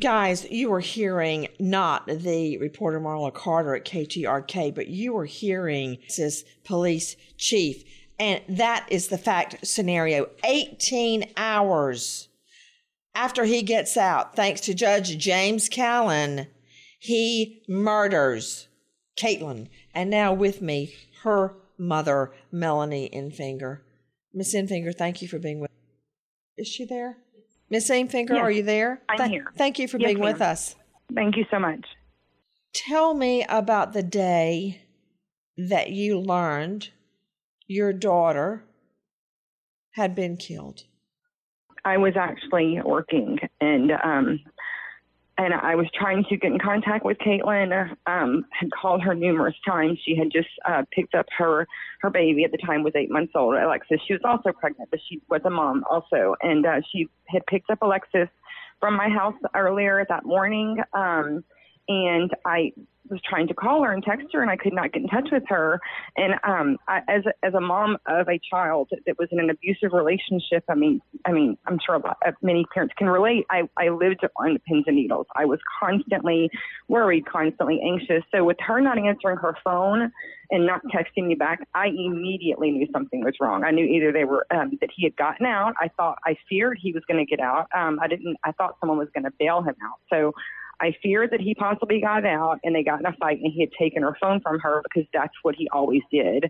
Guys, 0.01 0.45
you 0.51 0.71
were 0.71 0.81
hearing 0.81 1.49
not 1.61 2.07
the 2.07 2.59
reporter 2.59 3.01
Marla 3.01 3.33
Carter 3.33 3.77
at 3.77 3.85
KTRK, 3.85 4.75
but 4.75 4.89
you 4.89 5.13
were 5.13 5.25
hearing 5.25 5.99
this 6.17 6.45
police 6.65 7.15
chief. 7.37 7.85
And 8.19 8.43
that 8.49 8.87
is 8.91 9.09
the 9.09 9.19
fact 9.19 9.65
scenario. 9.67 10.29
18 10.43 11.33
hours 11.37 12.29
after 13.15 13.45
he 13.45 13.63
gets 13.63 13.97
out, 13.97 14.35
thanks 14.35 14.61
to 14.63 14.75
Judge 14.75 15.17
James 15.17 15.69
Callan, 15.69 16.49
he 16.99 17.63
murders 17.69 18.67
Caitlin. 19.17 19.69
And 19.95 20.11
now 20.11 20.33
with 20.33 20.61
me, 20.61 20.95
her 21.23 21.55
mother, 21.79 22.33
Melanie 22.51 23.11
Enfinger. 23.13 23.81
Miss 24.33 24.55
Enfinger, 24.55 24.93
thank 24.93 25.23
you 25.23 25.29
for 25.29 25.39
being 25.39 25.61
with. 25.61 25.71
Is 26.57 26.67
she 26.67 26.85
there? 26.85 27.19
Miss 27.75 27.91
Enfinger, 27.91 28.35
yes, 28.35 28.39
are 28.39 28.53
you 28.53 28.63
there? 28.63 29.03
I'm 29.09 29.19
Th- 29.19 29.31
here. 29.31 29.53
Thank 29.57 29.81
you 29.81 29.89
for 29.89 29.99
yes, 29.99 30.07
being 30.07 30.21
ma'am. 30.21 30.33
with 30.33 30.41
us. 30.41 30.77
Thank 31.13 31.37
you 31.37 31.45
so 31.51 31.59
much. 31.59 31.85
Tell 32.73 33.15
me 33.15 33.45
about 33.49 33.93
the 33.93 34.03
day 34.05 34.83
that 35.59 35.91
you 35.91 36.21
learned 36.21 36.91
your 37.67 37.93
daughter 37.93 38.63
had 39.95 40.15
been 40.15 40.37
killed. 40.37 40.85
I 41.85 41.97
was 41.97 42.13
actually 42.17 42.81
working 42.85 43.41
and 43.61 43.91
um 43.91 44.39
and 45.37 45.53
I 45.53 45.75
was 45.75 45.87
trying 45.95 46.25
to 46.29 46.37
get 46.37 46.53
in 46.53 46.59
contact 46.59 47.05
with 47.05 47.19
Caitlin. 47.19 47.97
Um, 48.07 48.45
had 48.51 48.71
called 48.71 49.03
her 49.03 49.15
numerous 49.15 49.57
times. 49.67 49.99
She 50.05 50.17
had 50.17 50.31
just 50.31 50.49
uh, 50.69 50.83
picked 50.93 51.15
up 51.15 51.27
her 51.37 51.67
her 52.01 52.11
baby 52.11 52.45
at 52.45 52.53
the 52.53 52.59
time 52.59 52.83
was 52.83 52.95
eight 52.97 53.11
months 53.11 53.33
old. 53.35 53.57
Alexis. 53.57 54.01
She 54.07 54.13
was 54.13 54.23
also 54.25 54.53
pregnant, 54.53 54.91
but 54.91 55.01
she 55.09 55.21
was 55.29 55.41
a 55.45 55.51
mom 55.51 55.85
also, 55.91 56.37
and 56.43 56.65
uh, 56.65 56.81
she 56.93 57.09
had 57.29 57.45
picked 57.47 57.71
up 57.71 57.79
Alexis 57.83 58.29
from 58.79 58.97
my 58.97 59.09
house 59.09 59.35
earlier 59.57 60.05
that 60.09 60.25
morning. 60.25 60.79
Um, 60.93 61.45
and 61.89 62.31
I 62.47 62.73
was 63.11 63.21
trying 63.29 63.49
to 63.49 63.55
call 63.55 63.83
her 63.83 63.93
and 63.93 64.03
text 64.03 64.29
her, 64.33 64.41
and 64.41 64.51
I 64.51 64.57
could 64.57 64.73
not 64.73 64.93
get 64.93 65.03
in 65.03 65.09
touch 65.09 65.29
with 65.31 65.43
her. 65.49 65.81
And 66.17 66.35
um, 66.45 66.79
I, 66.89 67.01
as 67.09 67.23
as 67.43 67.55
a 67.55 67.61
mom 67.61 67.99
of 68.07 68.29
a 68.29 68.41
child 68.51 68.91
that 69.07 69.19
was 69.19 69.29
in 69.31 69.41
an 69.41 69.51
abusive 69.51 69.93
relationship, 69.93 70.65
I 70.69 70.75
mean, 70.75 71.01
I 71.27 71.33
mean, 71.33 71.57
I'm 71.67 71.79
sure 71.85 71.97
a 71.97 71.99
lot, 71.99 72.17
of 72.27 72.35
many 72.43 72.65
parents 72.73 72.95
can 72.97 73.09
relate. 73.09 73.45
I 73.51 73.63
I 73.77 73.91
lived 73.91 74.27
on 74.37 74.59
pins 74.67 74.85
and 74.87 74.97
needles. 74.97 75.27
I 75.37 75.45
was 75.45 75.59
constantly 75.81 76.51
worried, 76.89 77.27
constantly 77.27 77.81
anxious. 77.85 78.23
So 78.35 78.45
with 78.45 78.57
her 78.61 78.81
not 78.81 78.99
answering 78.99 79.37
her 79.39 79.57
phone 79.63 80.11
and 80.51 80.67
not 80.67 80.81
texting 80.87 81.27
me 81.27 81.35
back, 81.35 81.67
I 81.75 81.89
immediately 81.89 82.71
knew 82.71 82.87
something 82.93 83.23
was 83.25 83.35
wrong. 83.41 83.65
I 83.65 83.71
knew 83.71 83.85
either 83.85 84.13
they 84.13 84.25
were 84.25 84.47
um, 84.51 84.79
that 84.81 84.91
he 84.95 85.05
had 85.05 85.17
gotten 85.17 85.47
out. 85.47 85.75
I 85.81 85.89
thought 85.97 86.19
I 86.25 86.37
feared 86.49 86.79
he 86.81 86.93
was 86.93 87.03
going 87.07 87.25
to 87.25 87.29
get 87.29 87.41
out. 87.41 87.67
Um, 87.77 87.99
I 88.01 88.09
didn't. 88.09 88.37
I 88.45 88.53
thought 88.53 88.77
someone 88.81 88.99
was 88.99 89.09
going 89.15 89.25
to 89.25 89.33
bail 89.39 89.63
him 89.63 89.75
out. 89.83 89.99
So 90.11 90.33
I 90.81 90.95
feared 91.03 91.31
that 91.31 91.41
he 91.41 91.55
possibly 91.55 92.01
got 92.01 92.25
out 92.25 92.59
and 92.65 92.75
they 92.75 92.83
got 92.83 93.01
in 93.01 93.07
a 93.07 93.13
fight 93.13 93.39
and 93.41 93.53
he 93.53 93.61
had 93.61 93.71
taken 93.79 94.03
her 94.03 94.17
phone 94.21 94.41
from 94.41 94.59
her 94.61 94.83
because 94.83 95.09
that's 95.13 95.35
what 95.43 95.55
he 95.55 95.69
always 95.71 96.03
did. 96.11 96.47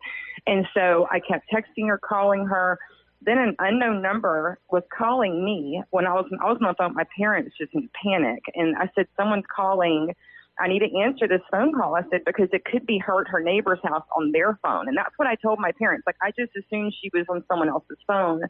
And 0.46 0.66
so 0.74 1.06
I 1.10 1.20
kept 1.20 1.50
texting 1.52 1.88
her, 1.88 1.98
calling 1.98 2.46
her. 2.46 2.78
Then 3.22 3.38
an 3.38 3.56
unknown 3.58 4.02
number 4.02 4.58
was 4.70 4.82
calling 4.96 5.44
me 5.44 5.82
when 5.90 6.06
I 6.06 6.12
was 6.12 6.26
I 6.40 6.44
was 6.44 6.58
on 6.60 6.68
the 6.68 6.74
phone 6.76 6.94
my 6.94 7.06
parents 7.16 7.54
just 7.58 7.72
in 7.74 7.88
panic. 8.02 8.42
And 8.54 8.76
I 8.76 8.90
said, 8.94 9.06
Someone's 9.16 9.44
calling. 9.54 10.14
I 10.60 10.68
need 10.68 10.80
to 10.80 10.98
answer 11.00 11.26
this 11.26 11.40
phone 11.50 11.72
call. 11.72 11.96
I 11.96 12.02
said, 12.10 12.20
because 12.24 12.48
it 12.52 12.64
could 12.64 12.86
be 12.86 12.98
her 12.98 13.22
at 13.22 13.28
her 13.28 13.40
neighbor's 13.40 13.80
house 13.82 14.04
on 14.16 14.30
their 14.30 14.56
phone. 14.62 14.86
And 14.86 14.96
that's 14.96 15.12
what 15.16 15.26
I 15.26 15.34
told 15.34 15.58
my 15.58 15.72
parents. 15.72 16.04
Like 16.06 16.16
I 16.22 16.30
just 16.30 16.52
assumed 16.56 16.94
she 17.02 17.10
was 17.12 17.26
on 17.28 17.42
someone 17.48 17.68
else's 17.68 17.98
phone. 18.06 18.42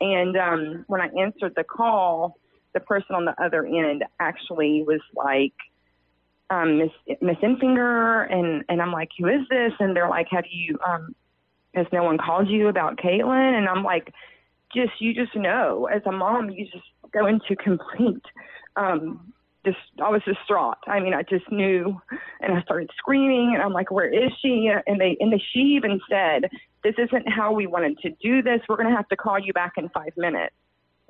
And 0.00 0.36
um, 0.36 0.84
when 0.86 1.00
I 1.00 1.08
answered 1.18 1.54
the 1.56 1.64
call, 1.64 2.36
the 2.74 2.80
person 2.80 3.14
on 3.14 3.24
the 3.24 3.34
other 3.42 3.64
end 3.64 4.04
actually 4.18 4.84
was 4.86 5.00
like, 5.14 5.54
um, 6.50 6.78
Miss 6.78 7.18
Miss 7.20 7.36
Enfinger, 7.42 8.32
and 8.32 8.64
and 8.68 8.82
I'm 8.82 8.92
like, 8.92 9.10
who 9.18 9.26
is 9.28 9.42
this? 9.48 9.72
And 9.78 9.94
they're 9.94 10.08
like, 10.08 10.26
have 10.30 10.44
you 10.50 10.78
um, 10.86 11.14
has 11.74 11.86
no 11.92 12.02
one 12.02 12.18
called 12.18 12.48
you 12.48 12.68
about 12.68 12.96
Caitlin? 12.96 13.56
And 13.56 13.68
I'm 13.68 13.84
like, 13.84 14.12
just 14.74 14.92
you 15.00 15.14
just 15.14 15.34
know, 15.36 15.88
as 15.92 16.02
a 16.06 16.12
mom, 16.12 16.50
you 16.50 16.64
just 16.64 16.84
go 17.12 17.26
into 17.26 17.56
complete. 17.56 18.24
Um, 18.76 19.32
just 19.64 19.78
I 20.02 20.08
was 20.08 20.22
distraught. 20.24 20.78
I 20.86 21.00
mean, 21.00 21.12
I 21.12 21.22
just 21.22 21.50
knew, 21.52 22.00
and 22.40 22.56
I 22.56 22.62
started 22.62 22.90
screaming, 22.96 23.52
and 23.54 23.62
I'm 23.62 23.72
like, 23.72 23.90
"Where 23.90 24.08
is 24.08 24.32
she?" 24.40 24.70
And 24.86 25.00
they 25.00 25.16
and 25.20 25.32
they, 25.32 25.42
she 25.52 25.60
even 25.76 26.00
said, 26.08 26.50
"This 26.82 26.94
isn't 26.98 27.28
how 27.28 27.52
we 27.52 27.66
wanted 27.66 27.98
to 27.98 28.10
do 28.22 28.42
this. 28.42 28.60
We're 28.68 28.76
going 28.76 28.88
to 28.88 28.96
have 28.96 29.08
to 29.08 29.16
call 29.16 29.38
you 29.38 29.52
back 29.52 29.72
in 29.76 29.88
five 29.90 30.16
minutes." 30.16 30.54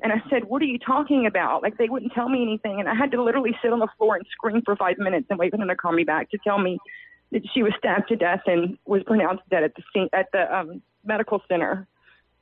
And 0.02 0.12
I 0.12 0.23
said, 0.30 0.45
What 0.45 0.62
are 0.62 0.66
you 0.66 0.78
talking 0.78 1.26
about? 1.26 1.62
Like, 1.62 1.78
they 1.78 1.88
wouldn't 1.88 2.12
tell 2.12 2.28
me 2.28 2.42
anything. 2.42 2.80
And 2.80 2.88
I 2.88 2.95
had 2.95 3.11
to 3.12 3.23
literally 3.23 3.57
sit 3.62 3.73
on 3.73 3.78
the 3.78 3.88
floor 3.99 4.16
and 4.16 4.26
scream 4.30 4.62
for 4.64 4.76
five 4.76 4.99
minutes 4.99 5.26
and 5.30 5.38
wait 5.38 5.50
for 5.50 5.59
them 5.59 5.69
to 5.69 5.76
call 5.76 5.92
me 5.92 6.04
back 6.04 6.30
to 6.30 6.38
tell 6.38 6.59
me 6.59 6.78
that 7.33 7.42
she 7.52 7.62
was 7.62 7.73
stabbed 7.78 8.09
to 8.09 8.16
death 8.16 8.42
and 8.47 8.76
was 8.87 9.02
pronounced 9.04 9.42
dead 9.50 9.62
at 9.62 9.75
the 9.75 9.83
scene, 9.92 10.09
at 10.12 10.26
the 10.33 10.54
um, 10.54 10.83
medical 11.04 11.42
center. 11.49 11.87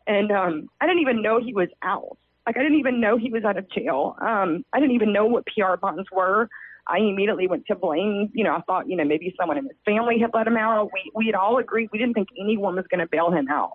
And 0.06 0.32
um, 0.32 0.70
I 0.80 0.86
didn't 0.86 1.02
even 1.02 1.20
know 1.20 1.40
he 1.40 1.52
was 1.52 1.68
out. 1.82 2.16
Like, 2.46 2.56
I 2.56 2.62
didn't 2.62 2.78
even 2.78 3.00
know 3.00 3.18
he 3.18 3.30
was 3.30 3.44
out 3.44 3.58
of 3.58 3.70
jail. 3.70 4.16
Um, 4.20 4.64
I 4.72 4.80
didn't 4.80 4.94
even 4.94 5.12
know 5.12 5.26
what 5.26 5.44
PR 5.46 5.76
bonds 5.80 6.08
were. 6.10 6.48
I 6.88 6.98
immediately 6.98 7.46
went 7.46 7.66
to 7.66 7.74
blame. 7.74 8.30
You 8.32 8.44
know, 8.44 8.54
I 8.54 8.60
thought, 8.62 8.88
you 8.88 8.96
know, 8.96 9.04
maybe 9.04 9.34
someone 9.38 9.58
in 9.58 9.64
his 9.64 9.76
family 9.84 10.18
had 10.18 10.30
let 10.34 10.46
him 10.46 10.56
out. 10.56 10.90
We 10.92 11.10
we 11.14 11.26
had 11.26 11.34
all 11.34 11.58
agreed 11.58 11.90
we 11.92 11.98
didn't 11.98 12.14
think 12.14 12.28
anyone 12.40 12.76
was 12.76 12.86
going 12.90 13.00
to 13.00 13.06
bail 13.06 13.30
him 13.30 13.48
out. 13.48 13.72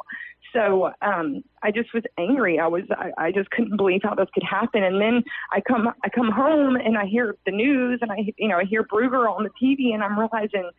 So 0.53 0.91
um, 1.01 1.43
I 1.63 1.72
just 1.72 1.93
was 1.93 2.03
angry. 2.17 2.60
I 2.60 2.67
was 2.67 2.84
I, 2.91 3.12
I 3.17 3.32
just 3.32 3.50
couldn't 3.51 3.77
believe 3.77 4.01
how 4.03 4.15
this 4.15 4.27
could 4.34 4.43
happen. 4.43 4.84
And 4.84 5.01
then 5.01 5.24
I 5.51 5.62
come 5.62 5.88
I 6.03 6.10
come 6.10 6.32
home 6.32 6.75
and 6.75 6.98
I 6.98 7.05
hear 7.05 7.36
the 7.46 7.51
news 7.51 8.00
and 8.01 8.12
I 8.12 8.34
you 8.38 8.48
know 8.48 8.58
I 8.58 8.65
hear 8.65 8.84
Bruegger 8.84 9.29
on 9.29 9.43
the 9.43 9.51
TV 9.62 9.93
and 9.93 10.03
I'm 10.03 10.17
realizing 10.17 10.70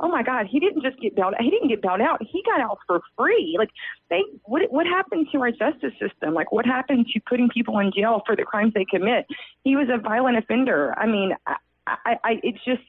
oh 0.00 0.08
my 0.08 0.22
God, 0.22 0.46
he 0.50 0.58
didn't 0.58 0.82
just 0.82 1.00
get 1.00 1.14
bailed. 1.14 1.34
He 1.38 1.50
didn't 1.50 1.68
get 1.68 1.82
bailed 1.82 2.00
out. 2.00 2.20
He 2.20 2.42
got 2.44 2.60
out 2.60 2.78
for 2.86 3.00
free. 3.16 3.56
Like 3.58 3.70
they, 4.10 4.22
what 4.44 4.62
what 4.70 4.86
happened 4.86 5.28
to 5.32 5.40
our 5.40 5.50
justice 5.50 5.92
system? 6.00 6.34
Like 6.34 6.50
what 6.52 6.66
happened 6.66 7.06
to 7.12 7.20
putting 7.28 7.48
people 7.48 7.78
in 7.78 7.92
jail 7.94 8.22
for 8.26 8.34
the 8.34 8.42
crimes 8.42 8.72
they 8.74 8.84
commit? 8.84 9.26
He 9.62 9.76
was 9.76 9.88
a 9.92 9.98
violent 9.98 10.36
offender. 10.36 10.94
I 10.98 11.06
mean, 11.06 11.32
I, 11.86 12.18
I 12.24 12.40
it's 12.42 12.64
just 12.64 12.82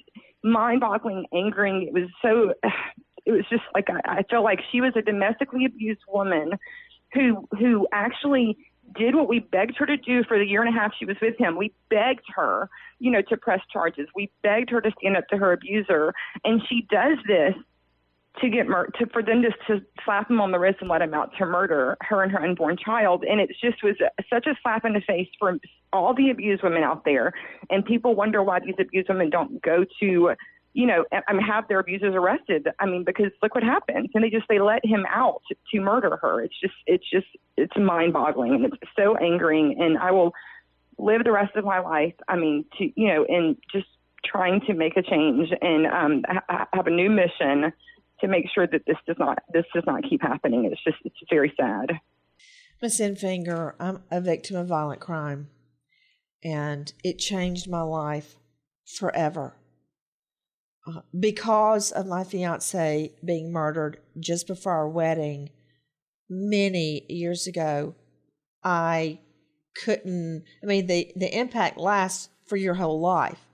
mind-boggling, 0.43 1.25
angering. 1.33 1.83
It 1.83 1.93
was 1.93 2.09
so. 2.21 2.53
It 3.27 3.31
was 3.31 3.45
just 3.49 3.63
like 3.73 3.87
I, 3.89 4.19
I 4.19 4.23
felt 4.29 4.43
like 4.43 4.59
she 4.71 4.81
was 4.81 4.93
a 4.95 5.01
domestically 5.01 5.65
abused 5.65 6.01
woman 6.07 6.51
who 7.11 7.47
who 7.57 7.87
actually 7.91 8.55
did 8.95 9.15
what 9.15 9.27
we 9.27 9.39
begged 9.39 9.75
her 9.77 9.87
to 9.87 9.97
do 9.97 10.23
for 10.25 10.37
the 10.37 10.45
year 10.45 10.61
and 10.61 10.69
a 10.69 10.79
half 10.79 10.91
she 10.99 11.05
was 11.05 11.17
with 11.19 11.35
him. 11.39 11.57
We 11.57 11.73
begged 11.89 12.25
her, 12.35 12.69
you 12.99 13.09
know, 13.09 13.23
to 13.23 13.35
press 13.35 13.61
charges. 13.73 14.07
We 14.13 14.31
begged 14.43 14.69
her 14.69 14.79
to 14.79 14.91
stand 14.99 15.17
up 15.17 15.27
to 15.29 15.37
her 15.37 15.53
abuser, 15.53 16.13
and 16.43 16.61
she 16.69 16.85
does 16.91 17.17
this 17.27 17.55
to 18.41 18.49
get 18.49 18.67
mur- 18.67 18.89
to 18.99 19.05
for 19.07 19.23
them 19.23 19.41
just 19.41 19.55
to 19.67 19.85
slap 20.03 20.29
him 20.29 20.41
on 20.41 20.51
the 20.51 20.59
wrist 20.59 20.77
and 20.81 20.89
let 20.89 21.01
him 21.01 21.13
out 21.13 21.31
to 21.37 21.45
murder 21.45 21.97
her 22.01 22.23
and 22.23 22.31
her 22.31 22.41
unborn 22.41 22.77
child. 22.77 23.23
And 23.23 23.39
it 23.39 23.49
just 23.61 23.83
was 23.83 23.95
such 24.29 24.47
a 24.47 24.55
slap 24.61 24.85
in 24.85 24.93
the 24.93 25.01
face 25.01 25.29
for 25.39 25.57
all 25.93 26.13
the 26.13 26.29
abused 26.29 26.63
women 26.63 26.83
out 26.83 27.05
there. 27.05 27.33
And 27.69 27.85
people 27.85 28.15
wonder 28.15 28.43
why 28.43 28.59
these 28.59 28.75
abused 28.79 29.09
women 29.09 29.29
don't 29.29 29.61
go 29.61 29.85
to 30.01 30.35
you 30.75 30.85
know, 30.85 31.05
I 31.13 31.31
mean, 31.31 31.41
have 31.41 31.69
their 31.69 31.79
abusers 31.79 32.13
arrested. 32.13 32.67
I 32.79 32.85
mean, 32.85 33.05
because 33.05 33.31
look 33.41 33.55
what 33.55 33.63
happens, 33.63 34.09
and 34.13 34.21
they 34.25 34.29
just 34.29 34.45
they 34.49 34.59
let 34.59 34.85
him 34.85 35.05
out 35.09 35.41
to, 35.71 35.79
murder 35.79 36.19
her. 36.21 36.41
It's 36.41 36.59
just, 36.59 36.73
it's 36.85 37.09
just, 37.09 37.27
it's 37.55 37.71
mind-boggling, 37.77 38.55
and 38.55 38.65
it's 38.65 38.75
so 38.93 39.15
angering. 39.15 39.77
And 39.79 39.97
I 39.97 40.11
will 40.11 40.33
live 40.97 41.23
the 41.23 41.31
rest 41.31 41.55
of 41.55 41.63
my 41.63 41.79
life. 41.79 42.13
I 42.27 42.35
mean, 42.35 42.65
to 42.77 42.91
you 42.99 43.07
know, 43.07 43.25
and 43.29 43.55
just 43.71 43.87
trying 44.25 44.59
to 44.67 44.73
make 44.73 44.97
a 44.97 45.01
change 45.01 45.49
and 45.61 45.87
um, 45.87 46.25
ha- 46.27 46.67
have 46.73 46.87
a 46.87 46.91
new 46.91 47.09
mission 47.09 47.71
to 48.21 48.27
make 48.27 48.45
sure 48.53 48.67
that 48.67 48.85
this 48.87 48.97
does 49.07 49.17
not 49.19 49.39
this 49.53 49.65
does 49.73 49.83
not 49.85 50.03
keep 50.09 50.21
happening. 50.21 50.65
It's 50.65 50.83
just, 50.83 50.97
it's 51.03 51.15
very 51.29 51.53
sad. 51.59 51.99
Miss 52.81 52.99
Enfinger, 52.99 53.73
I'm 53.79 54.03
a 54.11 54.21
victim 54.21 54.57
of 54.57 54.67
violent 54.67 54.99
crime, 54.99 55.49
and 56.43 56.91
it 57.03 57.19
changed 57.19 57.69
my 57.69 57.81
life 57.81 58.35
forever 58.85 59.55
uh, 60.87 61.01
because 61.17 61.91
of 61.91 62.05
my 62.05 62.23
fiance 62.23 63.11
being 63.23 63.51
murdered 63.51 63.97
just 64.19 64.47
before 64.47 64.73
our 64.73 64.89
wedding 64.89 65.49
many 66.29 67.05
years 67.09 67.47
ago, 67.47 67.95
I 68.63 69.19
couldn't. 69.83 70.43
I 70.61 70.65
mean, 70.65 70.87
the, 70.87 71.11
the 71.15 71.35
impact 71.37 71.77
lasts 71.77 72.29
for 72.45 72.55
your 72.55 72.75
whole 72.75 72.99
life. 72.99 73.47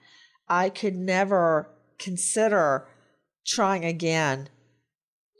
I 0.47 0.69
could 0.69 0.95
never 0.95 1.69
consider 1.97 2.87
trying 3.45 3.85
again. 3.85 4.49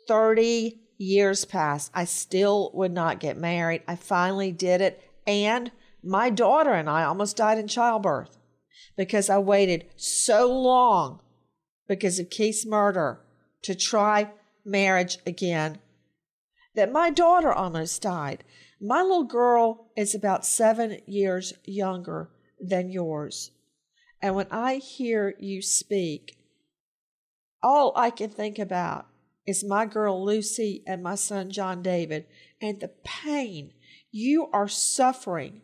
30 0.08 0.80
years 0.98 1.46
passed. 1.46 1.92
I 1.94 2.06
still 2.06 2.72
would 2.74 2.92
not 2.92 3.20
get 3.20 3.38
married. 3.38 3.84
I 3.88 3.96
finally 3.96 4.52
did 4.52 4.82
it. 4.82 5.02
And 5.26 5.72
my 6.04 6.30
daughter 6.30 6.72
and 6.72 6.90
I 6.90 7.04
almost 7.04 7.38
died 7.38 7.58
in 7.58 7.68
childbirth 7.68 8.38
because 8.98 9.30
I 9.30 9.38
waited 9.38 9.86
so 9.96 10.52
long 10.52 11.22
because 11.88 12.20
of 12.20 12.30
Keith's 12.30 12.66
murder 12.66 13.22
to 13.64 13.76
try 13.76 14.32
marriage 14.66 15.18
again 15.26 15.80
that 16.76 16.92
my 16.92 17.10
daughter 17.10 17.52
almost 17.52 18.02
died. 18.02 18.44
My 18.80 19.02
little 19.02 19.26
girl 19.26 19.92
is 19.96 20.16
about 20.16 20.46
seven 20.46 21.00
years 21.06 21.54
younger 21.66 22.30
than 22.60 22.90
yours. 22.90 23.52
And 24.22 24.36
when 24.36 24.48
I 24.50 24.76
hear 24.76 25.36
you 25.40 25.62
speak, 25.62 26.38
all 27.64 27.94
I 27.96 28.10
can 28.10 28.30
think 28.30 28.60
about 28.60 29.08
is 29.46 29.64
my 29.64 29.86
girl 29.86 30.24
Lucy 30.24 30.84
and 30.86 31.02
my 31.02 31.16
son 31.16 31.50
John 31.50 31.82
David 31.82 32.26
and 32.62 32.80
the 32.80 32.92
pain 33.04 33.74
you 34.12 34.48
are 34.52 34.68
suffering 34.68 35.62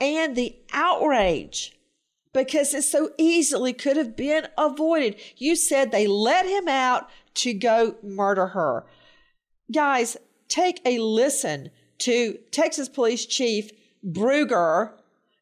and 0.00 0.36
the 0.36 0.56
outrage 0.72 1.76
because 2.32 2.74
it 2.74 2.82
so 2.82 3.10
easily 3.16 3.72
could 3.72 3.96
have 3.96 4.14
been 4.14 4.46
avoided. 4.58 5.16
You 5.36 5.56
said 5.56 5.90
they 5.90 6.06
let 6.06 6.44
him 6.44 6.68
out 6.68 7.08
to 7.36 7.54
go 7.54 7.96
murder 8.02 8.48
her. 8.48 8.84
Guys, 9.72 10.18
take 10.48 10.80
a 10.84 10.98
listen 10.98 11.70
to 11.98 12.38
Texas 12.50 12.90
Police 12.90 13.24
Chief 13.24 13.70
Bruegger 14.04 14.92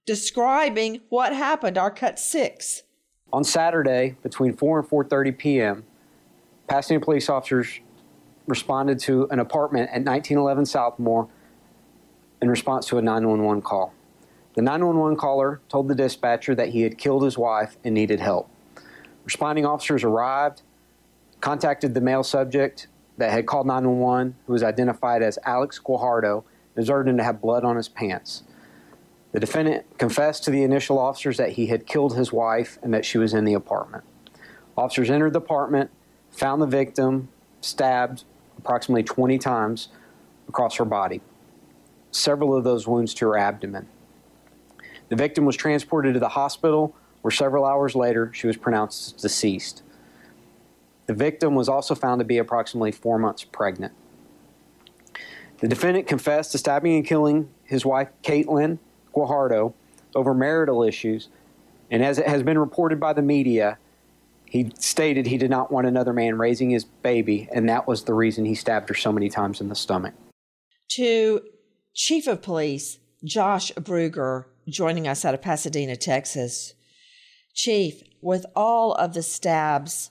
describing 0.07 1.00
what 1.09 1.35
happened, 1.35 1.76
our 1.76 1.90
cut 1.90 2.18
six. 2.18 2.84
On 3.35 3.42
Saturday, 3.42 4.16
between 4.23 4.55
4 4.55 4.79
and 4.79 4.88
4.30 4.88 5.37
p.m., 5.37 5.85
Pasadena 6.68 7.05
police 7.05 7.29
officers 7.29 7.81
responded 8.47 9.01
to 9.01 9.27
an 9.33 9.40
apartment 9.40 9.88
at 9.88 10.05
1911 10.05 10.66
Southmore 10.66 11.29
in 12.40 12.49
response 12.49 12.87
to 12.87 12.99
a 12.99 13.03
911 13.03 13.61
call. 13.61 13.92
The 14.55 14.62
911 14.62 15.16
caller 15.18 15.61
told 15.68 15.88
the 15.88 15.97
dispatcher 15.97 16.55
that 16.55 16.68
he 16.68 16.83
had 16.83 16.97
killed 16.97 17.25
his 17.25 17.37
wife 17.37 17.77
and 17.83 17.92
needed 17.92 18.20
help. 18.20 18.49
Responding 19.25 19.66
officers 19.66 20.05
arrived, 20.05 20.62
contacted 21.40 21.92
the 21.92 22.01
male 22.01 22.23
subject 22.23 22.87
that 23.18 23.33
had 23.33 23.47
called 23.47 23.66
911, 23.66 24.37
who 24.47 24.53
was 24.53 24.62
identified 24.62 25.25
as 25.25 25.40
Alex 25.44 25.81
Guajardo, 25.81 26.44
and 26.77 26.85
observed 26.85 27.09
him 27.09 27.16
to 27.16 27.25
have 27.25 27.40
blood 27.40 27.64
on 27.64 27.75
his 27.75 27.88
pants. 27.88 28.44
The 29.35 29.40
defendant 29.40 29.99
confessed 29.99 30.44
to 30.44 30.53
the 30.53 30.62
initial 30.62 30.97
officers 30.97 31.38
that 31.38 31.51
he 31.51 31.66
had 31.66 31.88
killed 31.88 32.16
his 32.16 32.33
wife 32.33 32.79
and 32.85 32.94
that 32.94 33.05
she 33.05 33.18
was 33.18 33.35
in 33.35 33.44
the 33.44 33.55
apartment. 33.55 34.05
Officers 34.79 35.11
entered 35.11 35.33
the 35.33 35.40
apartment, 35.40 35.90
found 36.31 36.62
the 36.62 36.68
victim 36.68 37.29
stabbed 37.61 38.23
approximately 38.59 39.03
20 39.03 39.37
times 39.38 39.88
across 40.49 40.77
her 40.77 40.85
body, 40.85 41.20
several 42.12 42.57
of 42.57 42.62
those 42.62 42.87
wounds 42.87 43.12
to 43.14 43.27
her 43.27 43.37
abdomen. 43.37 43.88
The 45.09 45.16
victim 45.16 45.44
was 45.44 45.57
transported 45.57 46.14
to 46.14 46.20
the 46.20 46.29
hospital, 46.29 46.94
where 47.23 47.33
several 47.33 47.64
hours 47.64 47.97
later 47.97 48.31
she 48.33 48.47
was 48.47 48.57
pronounced 48.57 49.20
deceased. 49.20 49.83
The 51.07 51.14
victim 51.14 51.57
was 51.57 51.68
also 51.68 51.97
found 51.97 52.20
to 52.20 52.25
be 52.25 52.38
approximately 52.38 52.92
four 52.92 53.18
months 53.18 53.42
pregnant. 53.42 53.94
The 55.59 55.66
defendant 55.66 56.07
confessed 56.07 56.53
to 56.53 56.59
stabbing 56.59 56.94
and 56.94 57.05
killing 57.05 57.49
his 57.64 57.85
wife, 57.85 58.11
Caitlin 58.23 58.79
Guajardo, 59.14 59.74
over 60.14 60.35
marital 60.35 60.83
issues, 60.83 61.29
and 61.90 62.05
as 62.05 62.18
it 62.18 62.27
has 62.27 62.42
been 62.42 62.59
reported 62.59 62.98
by 62.98 63.12
the 63.12 63.22
media, 63.22 63.79
he 64.46 64.72
stated 64.79 65.27
he 65.27 65.38
did 65.38 65.50
not 65.50 65.72
want 65.72 65.87
another 65.87 66.12
man 66.12 66.38
raising 66.38 66.70
his 66.70 66.85
baby, 66.85 67.48
and 67.53 67.68
that 67.68 67.87
was 67.87 68.05
the 68.05 68.14
reason 68.14 68.44
he 68.44 68.55
stabbed 68.55 68.88
her 68.88 68.94
so 68.94 69.12
many 69.12 69.29
times 69.29 69.61
in 69.61 69.68
the 69.68 69.74
stomach. 69.74 70.14
To 70.90 71.40
Chief 71.94 72.27
of 72.27 72.42
Police 72.42 72.98
Josh 73.24 73.72
Bruegger 73.72 74.44
joining 74.68 75.09
us 75.09 75.24
out 75.24 75.35
of 75.35 75.42
Pasadena, 75.42 75.96
Texas. 75.96 76.74
Chief, 77.55 78.03
with 78.20 78.46
all 78.57 78.94
of 78.94 79.14
the 79.14 79.22
stabs, 79.22 80.11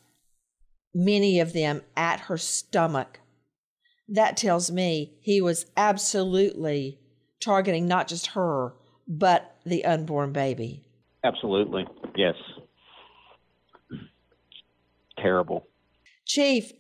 many 0.94 1.40
of 1.40 1.54
them 1.54 1.82
at 1.96 2.22
her 2.22 2.38
stomach, 2.38 3.20
that 4.08 4.38
tells 4.38 4.72
me 4.72 5.14
he 5.22 5.42
was 5.42 5.66
absolutely 5.76 7.00
targeting 7.42 7.88
not 7.88 8.08
just 8.08 8.28
her, 8.28 8.74
but 9.20 9.56
the 9.66 9.86
unborn 9.86 10.32
baby. 10.32 10.84
Absolutely. 11.24 11.86
Yes. 12.16 12.36
Terrible. 15.18 15.68
Chief, 16.26 16.74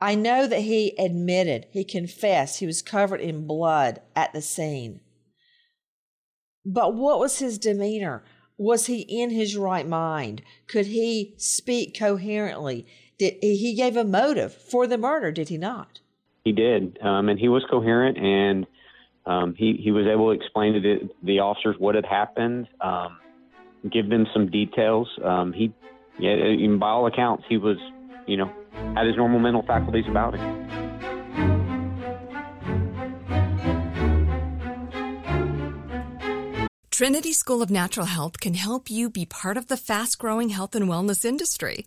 I 0.00 0.14
know 0.14 0.46
that 0.46 0.60
he 0.60 0.94
admitted, 0.98 1.66
he 1.70 1.84
confessed 1.84 2.60
he 2.60 2.66
was 2.66 2.80
covered 2.82 3.20
in 3.20 3.46
blood 3.46 4.00
at 4.14 4.32
the 4.32 4.40
scene. 4.40 5.00
But 6.64 6.94
what 6.94 7.18
was 7.18 7.40
his 7.40 7.58
demeanor? 7.58 8.22
Was 8.56 8.86
he 8.86 9.00
in 9.00 9.30
his 9.30 9.56
right 9.56 9.86
mind? 9.86 10.42
Could 10.68 10.86
he 10.86 11.34
speak 11.36 11.98
coherently? 11.98 12.86
Did 13.18 13.34
he 13.42 13.74
gave 13.74 13.96
a 13.96 14.04
motive 14.04 14.54
for 14.54 14.86
the 14.86 14.98
murder? 14.98 15.32
Did 15.32 15.48
he 15.48 15.58
not? 15.58 16.00
He 16.44 16.52
did, 16.52 16.98
um, 17.02 17.28
and 17.28 17.38
he 17.38 17.48
was 17.48 17.64
coherent, 17.70 18.18
and 18.18 18.66
um, 19.26 19.54
he 19.56 19.80
he 19.82 19.90
was 19.90 20.06
able 20.06 20.34
to 20.34 20.40
explain 20.40 20.74
to 20.74 20.80
the, 20.80 21.10
the 21.22 21.38
officers 21.38 21.76
what 21.78 21.94
had 21.94 22.04
happened, 22.04 22.66
um, 22.80 23.18
give 23.90 24.08
them 24.08 24.26
some 24.32 24.50
details. 24.50 25.08
Um, 25.24 25.52
he, 25.52 25.72
yeah, 26.18 26.34
by 26.78 26.88
all 26.88 27.06
accounts, 27.06 27.44
he 27.48 27.56
was, 27.56 27.76
you 28.26 28.36
know, 28.36 28.52
had 28.94 29.06
his 29.06 29.16
normal 29.16 29.38
mental 29.38 29.62
faculties 29.62 30.04
about 30.08 30.34
him. 30.34 30.62
Trinity 36.90 37.32
School 37.32 37.62
of 37.62 37.70
Natural 37.70 38.06
Health 38.06 38.38
can 38.38 38.54
help 38.54 38.88
you 38.88 39.10
be 39.10 39.26
part 39.26 39.56
of 39.56 39.66
the 39.66 39.76
fast 39.76 40.18
growing 40.18 40.50
health 40.50 40.76
and 40.76 40.88
wellness 40.88 41.24
industry. 41.24 41.86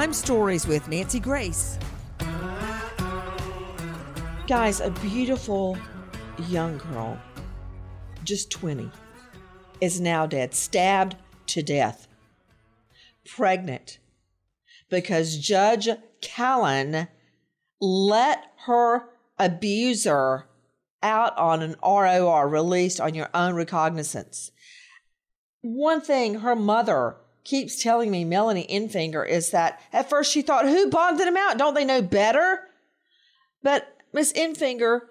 Crime 0.00 0.14
Stories 0.14 0.66
with 0.66 0.88
Nancy 0.88 1.20
Grace. 1.20 1.78
Guys, 4.46 4.80
a 4.80 4.90
beautiful 5.02 5.76
young 6.48 6.78
girl, 6.78 7.18
just 8.24 8.50
20, 8.50 8.90
is 9.82 10.00
now 10.00 10.24
dead, 10.24 10.54
stabbed 10.54 11.16
to 11.48 11.62
death, 11.62 12.08
pregnant, 13.26 13.98
because 14.88 15.36
Judge 15.36 15.86
Callan 16.22 17.06
let 17.78 18.52
her 18.64 19.10
abuser 19.38 20.46
out 21.02 21.36
on 21.36 21.60
an 21.60 21.76
ROR 21.82 22.48
released 22.48 23.02
on 23.02 23.14
your 23.14 23.28
own 23.34 23.52
recognizance. 23.52 24.50
One 25.60 26.00
thing 26.00 26.36
her 26.36 26.56
mother 26.56 27.16
keeps 27.44 27.82
telling 27.82 28.10
me, 28.10 28.24
Melanie 28.24 28.66
Enfinger, 28.70 29.26
is 29.26 29.50
that 29.50 29.80
at 29.92 30.10
first 30.10 30.32
she 30.32 30.42
thought, 30.42 30.66
who 30.66 30.90
bonded 30.90 31.26
him 31.26 31.36
out? 31.36 31.58
Don't 31.58 31.74
they 31.74 31.84
know 31.84 32.02
better? 32.02 32.68
But 33.62 33.96
Miss 34.12 34.32
Enfinger, 34.32 35.02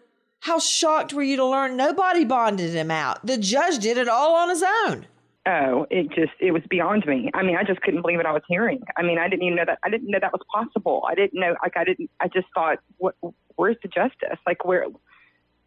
how 0.42 0.60
shocked 0.60 1.14
were 1.14 1.24
you 1.24 1.36
to 1.38 1.46
learn 1.46 1.76
nobody 1.76 2.26
bonded 2.26 2.74
him 2.74 2.92
out? 2.92 3.26
The 3.26 3.38
judge 3.38 3.80
did 3.80 3.98
it 3.98 4.08
all 4.08 4.36
on 4.36 4.50
his 4.50 4.64
own. 4.86 5.08
Oh, 5.46 5.88
it 5.90 6.10
just 6.10 6.34
it 6.40 6.52
was 6.52 6.62
beyond 6.70 7.06
me. 7.08 7.32
I 7.34 7.44
mean, 7.44 7.56
I 7.56 7.64
just 7.64 7.82
couldn't 7.82 8.02
believe 8.02 8.18
what 8.18 8.26
I 8.26 8.34
was 8.34 8.44
hearing. 8.48 8.82
I 8.98 9.02
mean, 9.02 9.18
I 9.18 9.28
didn't 9.28 9.44
even 9.44 9.56
know 9.56 9.66
that 9.66 9.80
I 9.84 9.90
didn't 9.90 10.10
know 10.10 10.20
that 10.22 10.32
was 10.32 10.42
possible. 10.54 11.04
I 11.10 11.16
didn't 11.16 11.40
know 11.40 11.56
like 11.64 11.76
I 11.76 11.86
didn't 11.86 12.10
I 12.20 12.28
just 12.28 12.48
thought 12.54 12.80
what 12.98 13.16
where's 13.56 13.78
the 13.82 13.88
justice? 13.88 14.38
Like 14.46 14.64
where 14.66 14.86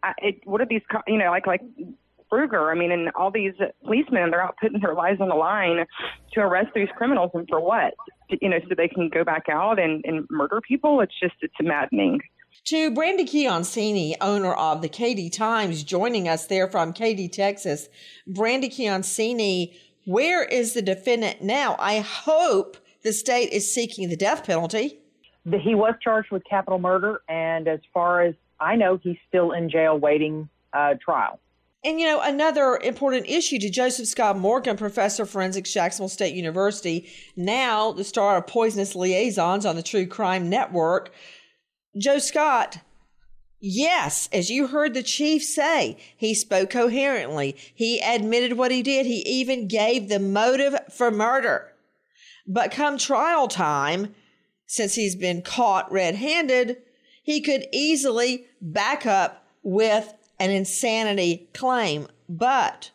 I, 0.03 0.13
it 0.19 0.41
what 0.45 0.61
are 0.61 0.67
these 0.67 0.83
you 1.09 1.19
know 1.19 1.31
like 1.31 1.47
like 1.47 1.63
Bruegger. 2.33 2.73
I 2.73 2.79
mean, 2.79 2.91
and 2.91 3.11
all 3.15 3.31
these 3.31 3.53
policemen, 3.85 4.31
they're 4.31 4.43
out 4.43 4.57
putting 4.61 4.81
their 4.81 4.95
lives 4.95 5.21
on 5.21 5.29
the 5.29 5.35
line 5.35 5.85
to 6.33 6.41
arrest 6.41 6.69
these 6.75 6.89
criminals, 6.97 7.31
and 7.35 7.47
for 7.49 7.61
what? 7.61 7.95
You 8.41 8.49
know, 8.49 8.59
so 8.69 8.75
they 8.75 8.89
can 8.89 9.09
go 9.09 9.23
back 9.25 9.49
out 9.51 9.79
and, 9.79 10.03
and 10.07 10.27
murder 10.31 10.61
people. 10.67 11.01
It's 11.01 11.13
just, 11.21 11.35
it's 11.43 11.55
maddening. 11.61 12.21
To 12.67 12.91
Brandy 12.93 13.25
Chiancini, 13.25 14.15
owner 14.21 14.53
of 14.53 14.83
the 14.83 14.89
Katy 14.89 15.31
Times, 15.31 15.83
joining 15.83 16.29
us 16.29 16.47
there 16.47 16.69
from 16.69 16.93
Katy, 16.93 17.29
Texas. 17.29 17.89
Brandy 18.27 18.69
Chiancini, 18.69 19.75
where 20.05 20.45
is 20.45 20.75
the 20.75 20.83
defendant 20.83 21.43
now? 21.43 21.77
I 21.79 21.99
hope 22.01 22.77
the 23.03 23.13
state 23.13 23.51
is 23.53 23.73
seeking 23.75 24.09
the 24.09 24.17
death 24.17 24.45
penalty. 24.47 24.99
He 25.45 25.75
was 25.75 25.95
charged 26.03 26.31
with 26.31 26.45
capital 26.49 26.79
murder, 26.79 27.21
and 27.29 27.67
as 27.67 27.81
far 27.93 28.23
as 28.23 28.35
I 28.61 28.77
know, 28.77 28.99
he's 29.03 29.17
still 29.29 29.51
in 29.53 29.69
jail 29.69 29.99
waiting 29.99 30.49
uh, 30.73 30.95
trial. 31.05 31.41
And 31.85 31.99
you 31.99 32.07
know, 32.07 32.21
another 32.21 32.79
important 32.83 33.29
issue 33.29 33.59
to 33.59 33.69
Joseph 33.69 34.07
Scott 34.07 34.39
Morgan, 34.39 34.77
professor 34.77 35.25
of 35.25 35.31
forensics, 35.31 35.73
Jacksonville 35.73 36.09
State 36.09 36.35
University, 36.35 37.09
now 37.35 37.91
the 37.91 38.05
star 38.05 38.37
of 38.37 38.47
Poisonous 38.47 38.95
Liaisons 38.95 39.67
on 39.67 39.75
the 39.75 39.83
True 39.83 40.07
Crime 40.07 40.49
Network. 40.49 41.13
Joe 41.99 42.19
Scott, 42.19 42.79
yes, 43.59 44.29
as 44.33 44.49
you 44.49 44.69
heard 44.69 44.95
the 44.95 45.03
chief 45.03 45.43
say, 45.43 45.99
he 46.17 46.35
spoke 46.35 46.71
coherently. 46.71 47.57
He 47.75 48.01
admitted 48.01 48.57
what 48.57 48.71
he 48.71 48.83
did. 48.83 49.05
He 49.05 49.23
even 49.23 49.67
gave 49.67 50.09
the 50.09 50.21
motive 50.21 50.79
for 50.93 51.11
murder. 51.11 51.73
But 52.47 52.71
come 52.71 52.97
trial 52.97 53.49
time, 53.49 54.15
since 54.67 54.95
he's 54.95 55.17
been 55.17 55.43
caught 55.43 55.91
red 55.91 56.15
handed, 56.15 56.79
he 57.25 57.41
could 57.41 57.67
easily 57.73 58.47
back 58.61 59.05
up 59.05 59.47
with 59.65 60.15
an 60.43 60.51
insanity 60.51 61.49
claim. 61.55 62.09
But 62.29 62.91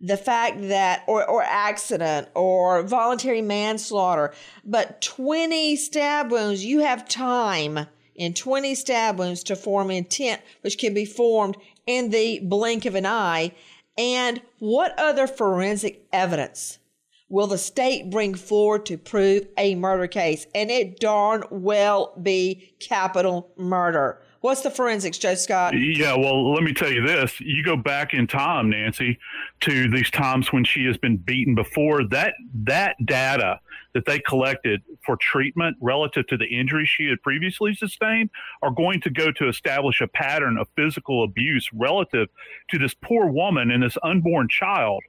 the 0.00 0.16
fact 0.16 0.60
that, 0.62 1.04
or, 1.06 1.24
or 1.24 1.44
accident, 1.44 2.28
or 2.34 2.82
voluntary 2.82 3.40
manslaughter, 3.40 4.34
but 4.64 5.00
20 5.00 5.76
stab 5.76 6.32
wounds, 6.32 6.64
you 6.64 6.80
have 6.80 7.08
time 7.08 7.86
in 8.16 8.34
20 8.34 8.74
stab 8.74 9.20
wounds 9.20 9.44
to 9.44 9.54
form 9.54 9.88
intent, 9.88 10.42
which 10.62 10.76
can 10.76 10.92
be 10.92 11.04
formed 11.04 11.56
in 11.86 12.10
the 12.10 12.40
blink 12.40 12.86
of 12.86 12.96
an 12.96 13.06
eye. 13.06 13.52
And 13.96 14.42
what 14.58 14.98
other 14.98 15.28
forensic 15.28 16.04
evidence 16.12 16.80
will 17.28 17.46
the 17.46 17.56
state 17.56 18.10
bring 18.10 18.34
forward 18.34 18.84
to 18.86 18.98
prove 18.98 19.46
a 19.56 19.76
murder 19.76 20.08
case? 20.08 20.48
And 20.56 20.72
it 20.72 20.98
darn 20.98 21.44
well 21.50 22.12
be 22.20 22.74
capital 22.80 23.52
murder. 23.56 24.20
What's 24.44 24.60
the 24.60 24.70
forensics, 24.70 25.16
Joe 25.16 25.36
Scott? 25.36 25.72
Yeah, 25.74 26.18
well, 26.18 26.52
let 26.52 26.62
me 26.62 26.74
tell 26.74 26.92
you 26.92 27.00
this. 27.00 27.40
You 27.40 27.64
go 27.64 27.78
back 27.78 28.12
in 28.12 28.26
time, 28.26 28.68
Nancy, 28.68 29.18
to 29.60 29.90
these 29.90 30.10
times 30.10 30.52
when 30.52 30.64
she 30.64 30.84
has 30.84 30.98
been 30.98 31.16
beaten 31.16 31.54
before. 31.54 32.06
That 32.08 32.34
that 32.52 32.96
data 33.06 33.58
that 33.94 34.04
they 34.04 34.18
collected 34.18 34.82
for 35.02 35.16
treatment 35.16 35.78
relative 35.80 36.26
to 36.26 36.36
the 36.36 36.44
injuries 36.44 36.90
she 36.90 37.06
had 37.06 37.22
previously 37.22 37.72
sustained 37.72 38.28
are 38.60 38.70
going 38.70 39.00
to 39.00 39.08
go 39.08 39.32
to 39.32 39.48
establish 39.48 40.02
a 40.02 40.08
pattern 40.08 40.58
of 40.58 40.68
physical 40.76 41.24
abuse 41.24 41.70
relative 41.72 42.28
to 42.68 42.76
this 42.76 42.92
poor 42.92 43.28
woman 43.28 43.70
and 43.70 43.82
this 43.82 43.96
unborn 44.02 44.48
child. 44.50 45.02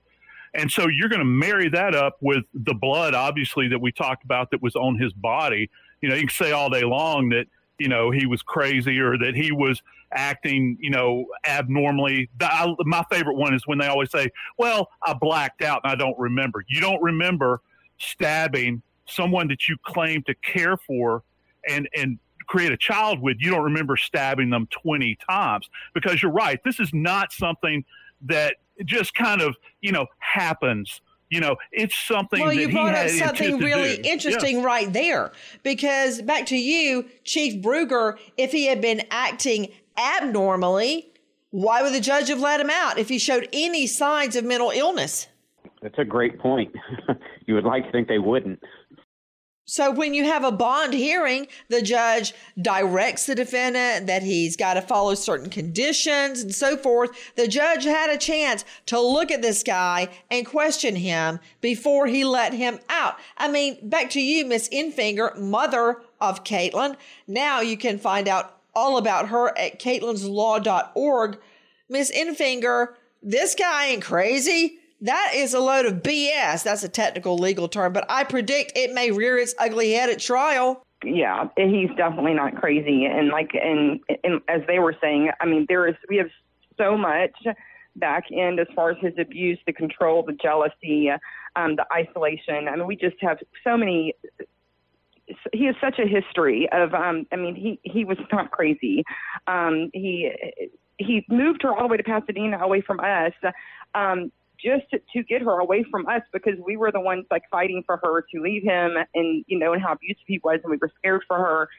And 0.53 0.71
so 0.71 0.87
you're 0.87 1.09
going 1.09 1.19
to 1.19 1.25
marry 1.25 1.67
that 1.67 1.93
up 1.93 2.15
with 2.21 2.45
the 2.53 2.73
blood, 2.73 3.13
obviously, 3.13 3.67
that 3.67 3.81
we 3.81 3.91
talked 3.91 4.23
about 4.23 4.51
that 4.51 4.61
was 4.61 4.77
on 4.77 4.97
his 4.97 5.11
body. 5.11 5.69
You 5.99 6.07
know, 6.07 6.15
you 6.15 6.21
can 6.21 6.29
say 6.29 6.53
all 6.53 6.69
day 6.69 6.85
long 6.85 7.27
that 7.31 7.47
you 7.79 7.87
know 7.87 8.11
he 8.11 8.25
was 8.25 8.41
crazy 8.41 8.99
or 8.99 9.17
that 9.17 9.35
he 9.35 9.51
was 9.51 9.81
acting 10.13 10.77
you 10.79 10.89
know 10.89 11.25
abnormally. 11.47 12.29
I, 12.39 12.73
my 12.81 13.03
favorite 13.11 13.35
one 13.35 13.53
is 13.53 13.65
when 13.67 13.77
they 13.77 13.87
always 13.87 14.11
say 14.11 14.29
well 14.57 14.89
i 15.03 15.13
blacked 15.13 15.61
out 15.61 15.81
and 15.83 15.91
i 15.91 15.95
don't 15.95 16.17
remember. 16.17 16.63
You 16.67 16.81
don't 16.81 17.01
remember 17.01 17.61
stabbing 17.97 18.81
someone 19.07 19.47
that 19.47 19.67
you 19.67 19.77
claim 19.85 20.23
to 20.23 20.35
care 20.35 20.77
for 20.77 21.23
and 21.67 21.87
and 21.95 22.19
create 22.47 22.71
a 22.71 22.77
child 22.77 23.19
with. 23.21 23.37
You 23.39 23.51
don't 23.51 23.63
remember 23.63 23.97
stabbing 23.97 24.49
them 24.51 24.67
20 24.71 25.17
times 25.27 25.67
because 25.93 26.21
you're 26.21 26.31
right. 26.31 26.59
This 26.63 26.79
is 26.79 26.91
not 26.93 27.31
something 27.31 27.83
that 28.21 28.57
just 28.83 29.15
kind 29.15 29.41
of 29.41 29.55
you 29.81 29.91
know 29.91 30.05
happens 30.19 31.01
you 31.35 31.41
know, 31.41 31.57
it's 31.73 31.95
something. 31.95 32.39
Well, 32.39 32.53
you 32.53 32.71
brought 32.71 32.95
up 32.95 33.09
something 33.09 33.57
really 33.57 33.95
interesting 33.95 34.57
yes. 34.57 34.65
right 34.65 34.91
there, 34.91 35.33
because 35.63 36.21
back 36.21 36.45
to 36.47 36.57
you, 36.57 37.05
Chief 37.25 37.61
Bruegger. 37.61 38.17
If 38.37 38.53
he 38.53 38.67
had 38.67 38.79
been 38.79 39.03
acting 39.11 39.73
abnormally, 39.97 41.11
why 41.51 41.81
would 41.81 41.93
the 41.93 41.99
judge 41.99 42.29
have 42.29 42.39
let 42.39 42.61
him 42.61 42.69
out 42.69 42.97
if 42.97 43.09
he 43.09 43.19
showed 43.19 43.49
any 43.51 43.85
signs 43.85 44.37
of 44.37 44.45
mental 44.45 44.71
illness? 44.71 45.27
That's 45.81 45.99
a 45.99 46.05
great 46.05 46.39
point. 46.39 46.73
you 47.45 47.53
would 47.53 47.65
like 47.65 47.85
to 47.85 47.91
think 47.91 48.07
they 48.07 48.17
wouldn't. 48.17 48.63
So 49.67 49.89
when 49.89 50.13
you 50.13 50.25
have 50.25 50.43
a 50.43 50.51
bond 50.51 50.93
hearing, 50.93 51.47
the 51.69 51.81
judge 51.81 52.35
directs 52.61 53.25
the 53.25 53.33
defendant 53.33 54.05
that 54.05 54.21
he's 54.21 54.55
got 54.55 54.75
to 54.75 54.81
follow 54.81 55.15
certain 55.15 55.49
conditions 55.49 56.41
and 56.43 56.53
so 56.53 56.77
forth. 56.77 57.33
The 57.35 57.47
judge 57.47 57.83
had 57.83 58.11
a 58.11 58.17
chance 58.17 58.63
to 58.85 58.99
look 58.99 59.31
at 59.31 59.41
this 59.41 59.63
guy 59.63 60.09
and 60.29 60.45
question 60.45 60.95
him 60.95 61.39
before 61.61 62.05
he 62.05 62.23
let 62.23 62.53
him 62.53 62.79
out. 62.89 63.15
I 63.37 63.47
mean, 63.47 63.89
back 63.89 64.11
to 64.11 64.21
you, 64.21 64.45
Miss 64.45 64.69
Enfinger, 64.69 65.35
mother 65.35 66.01
of 66.21 66.43
Caitlin. 66.43 66.95
Now 67.27 67.61
you 67.61 67.75
can 67.75 67.97
find 67.97 68.27
out 68.27 68.59
all 68.75 68.97
about 68.97 69.29
her 69.29 69.57
at 69.57 69.79
caitlinslaw.org. 69.79 71.39
Miss 71.89 72.11
Enfinger, 72.11 72.89
this 73.23 73.55
guy 73.55 73.87
ain't 73.87 74.03
crazy. 74.03 74.77
That 75.01 75.31
is 75.35 75.53
a 75.53 75.59
load 75.59 75.85
of 75.85 76.01
BS. 76.01 76.63
That's 76.63 76.83
a 76.83 76.89
technical 76.89 77.37
legal 77.37 77.67
term, 77.67 77.93
but 77.93 78.05
I 78.09 78.23
predict 78.23 78.73
it 78.75 78.93
may 78.93 79.11
rear 79.11 79.37
its 79.37 79.53
ugly 79.59 79.93
head 79.93 80.09
at 80.09 80.19
trial. 80.19 80.83
Yeah, 81.03 81.49
he's 81.57 81.89
definitely 81.97 82.33
not 82.33 82.55
crazy. 82.55 83.05
And 83.05 83.29
like, 83.29 83.51
and, 83.53 83.99
and 84.23 84.41
as 84.47 84.61
they 84.67 84.79
were 84.79 84.95
saying, 85.01 85.29
I 85.39 85.45
mean, 85.45 85.65
there 85.67 85.87
is, 85.87 85.95
we 86.09 86.17
have 86.17 86.29
so 86.77 86.97
much 86.97 87.35
back 87.95 88.25
end 88.31 88.59
as 88.59 88.67
far 88.75 88.91
as 88.91 88.97
his 89.01 89.13
abuse, 89.19 89.59
the 89.65 89.73
control, 89.73 90.23
the 90.23 90.33
jealousy, 90.33 91.09
um, 91.55 91.75
the 91.75 91.85
isolation. 91.93 92.67
I 92.67 92.75
mean, 92.75 92.87
we 92.87 92.95
just 92.95 93.15
have 93.21 93.37
so 93.63 93.77
many. 93.77 94.13
He 95.53 95.65
has 95.65 95.75
such 95.81 95.99
a 95.99 96.07
history 96.07 96.67
of. 96.71 96.93
Um, 96.93 97.25
I 97.31 97.35
mean, 97.35 97.55
he 97.55 97.79
he 97.83 98.05
was 98.05 98.17
not 98.31 98.51
crazy. 98.51 99.03
Um, 99.47 99.89
he 99.93 100.31
he 100.97 101.25
moved 101.29 101.63
her 101.63 101.73
all 101.73 101.87
the 101.87 101.91
way 101.91 101.97
to 101.97 102.03
Pasadena, 102.03 102.59
away 102.59 102.81
from 102.81 102.99
us. 102.99 103.33
Um, 103.93 104.31
just 104.63 104.89
to, 104.91 104.99
to 105.13 105.23
get 105.23 105.41
her 105.41 105.59
away 105.59 105.83
from 105.89 106.07
us 106.07 106.21
because 106.31 106.55
we 106.65 106.77
were 106.77 106.91
the 106.91 106.99
ones 106.99 107.25
like 107.31 107.43
fighting 107.49 107.83
for 107.85 107.97
her 108.03 108.25
to 108.33 108.41
leave 108.41 108.63
him 108.63 108.97
and 109.13 109.45
you 109.47 109.57
know 109.57 109.73
and 109.73 109.81
how 109.81 109.93
abusive 109.93 110.23
he 110.27 110.39
was 110.43 110.59
and 110.63 110.71
we 110.71 110.77
were 110.77 110.91
scared 110.97 111.23
for 111.27 111.37
her 111.37 111.69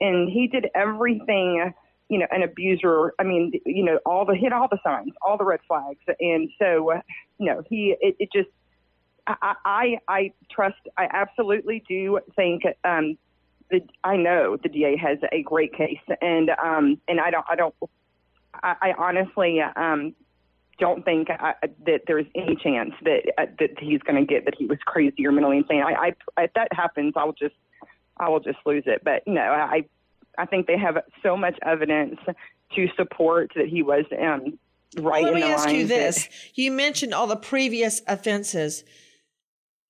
and 0.00 0.28
he 0.28 0.46
did 0.46 0.66
everything 0.74 1.72
you 2.08 2.18
know, 2.18 2.26
an 2.30 2.42
abuser. 2.42 3.14
I 3.18 3.24
mean, 3.24 3.52
you 3.64 3.84
know, 3.84 3.98
all 4.06 4.24
the 4.24 4.34
hit 4.34 4.52
all 4.52 4.68
the 4.68 4.78
signs, 4.84 5.12
all 5.22 5.36
the 5.36 5.44
red 5.44 5.60
flags, 5.66 6.00
and 6.20 6.48
so, 6.58 6.92
you 7.38 7.46
know, 7.46 7.62
he 7.68 7.94
it, 8.00 8.16
it 8.18 8.28
just. 8.32 8.48
I, 9.28 9.54
I 9.64 9.98
I 10.06 10.32
trust. 10.52 10.78
I 10.96 11.08
absolutely 11.12 11.82
do 11.88 12.20
think 12.36 12.62
um, 12.84 13.18
the 13.72 13.80
I 14.04 14.16
know 14.16 14.56
the 14.56 14.68
DA 14.68 14.96
has 14.96 15.18
a 15.32 15.42
great 15.42 15.74
case, 15.74 15.98
and 16.20 16.50
um, 16.50 17.00
and 17.08 17.18
I 17.18 17.32
don't 17.32 17.44
I 17.48 17.56
don't 17.56 17.74
I, 18.54 18.76
I 18.80 18.92
honestly 18.96 19.60
um, 19.60 20.14
don't 20.78 21.04
think 21.04 21.28
I, 21.30 21.54
that 21.86 22.02
there's 22.06 22.26
any 22.34 22.56
chance 22.56 22.92
that 23.02 23.32
uh, 23.38 23.46
that 23.58 23.78
he's 23.78 24.00
going 24.00 24.16
to 24.16 24.26
get 24.26 24.44
that 24.44 24.54
he 24.56 24.66
was 24.66 24.78
crazy 24.84 25.26
or 25.26 25.32
mentally 25.32 25.58
insane. 25.58 25.82
I, 25.82 26.12
I 26.36 26.42
if 26.42 26.52
that 26.54 26.68
happens, 26.72 27.14
I'll 27.16 27.32
just 27.32 27.54
I 28.18 28.28
will 28.28 28.40
just 28.40 28.58
lose 28.66 28.84
it. 28.86 29.02
But 29.04 29.22
no, 29.26 29.40
I 29.40 29.84
I 30.38 30.46
think 30.46 30.66
they 30.66 30.78
have 30.78 30.98
so 31.22 31.36
much 31.36 31.58
evidence 31.64 32.18
to 32.74 32.88
support 32.96 33.52
that 33.56 33.68
he 33.68 33.82
was 33.82 34.04
um, 34.12 34.58
right 34.98 35.22
well, 35.22 35.32
let 35.32 35.34
me 35.34 35.42
ask 35.42 35.70
you 35.70 35.86
this: 35.86 36.24
that, 36.24 36.32
you 36.54 36.70
mentioned 36.70 37.14
all 37.14 37.26
the 37.26 37.36
previous 37.36 38.02
offenses. 38.06 38.84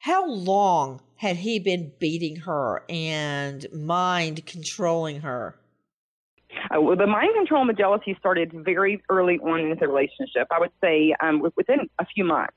How 0.00 0.28
long 0.28 1.00
had 1.16 1.36
he 1.36 1.58
been 1.58 1.92
beating 1.98 2.36
her 2.36 2.84
and 2.88 3.66
mind 3.72 4.46
controlling 4.46 5.22
her? 5.22 5.58
Uh, 6.70 6.94
the 6.94 7.06
mind 7.06 7.34
control 7.34 7.60
and 7.60 7.70
the 7.70 7.74
jealousy 7.74 8.16
started 8.18 8.52
very 8.52 9.02
early 9.08 9.38
on 9.38 9.60
in 9.60 9.70
the 9.70 9.88
relationship. 9.88 10.48
I 10.50 10.58
would 10.58 10.72
say 10.82 11.14
um, 11.20 11.42
within 11.56 11.88
a 11.98 12.06
few 12.06 12.24
months. 12.24 12.56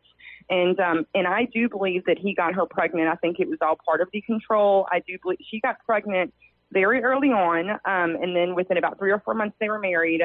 And 0.50 0.80
um, 0.80 1.06
and 1.14 1.28
I 1.28 1.48
do 1.54 1.70
believe 1.70 2.06
that 2.06 2.18
he 2.18 2.34
got 2.34 2.56
her 2.56 2.66
pregnant. 2.66 3.08
I 3.08 3.16
think 3.16 3.40
it 3.40 3.48
was 3.48 3.60
all 3.62 3.78
part 3.86 4.02
of 4.02 4.10
the 4.12 4.22
control. 4.22 4.88
I 4.92 5.00
do 5.08 5.18
believe 5.22 5.38
she 5.50 5.60
got 5.60 5.76
pregnant 5.86 6.34
very 6.72 7.04
early 7.04 7.30
on, 7.30 7.70
um, 7.70 8.22
and 8.22 8.36
then 8.36 8.56
within 8.56 8.78
about 8.78 8.98
three 8.98 9.12
or 9.12 9.20
four 9.20 9.34
months 9.34 9.56
they 9.60 9.70
were 9.70 9.80
married. 9.80 10.22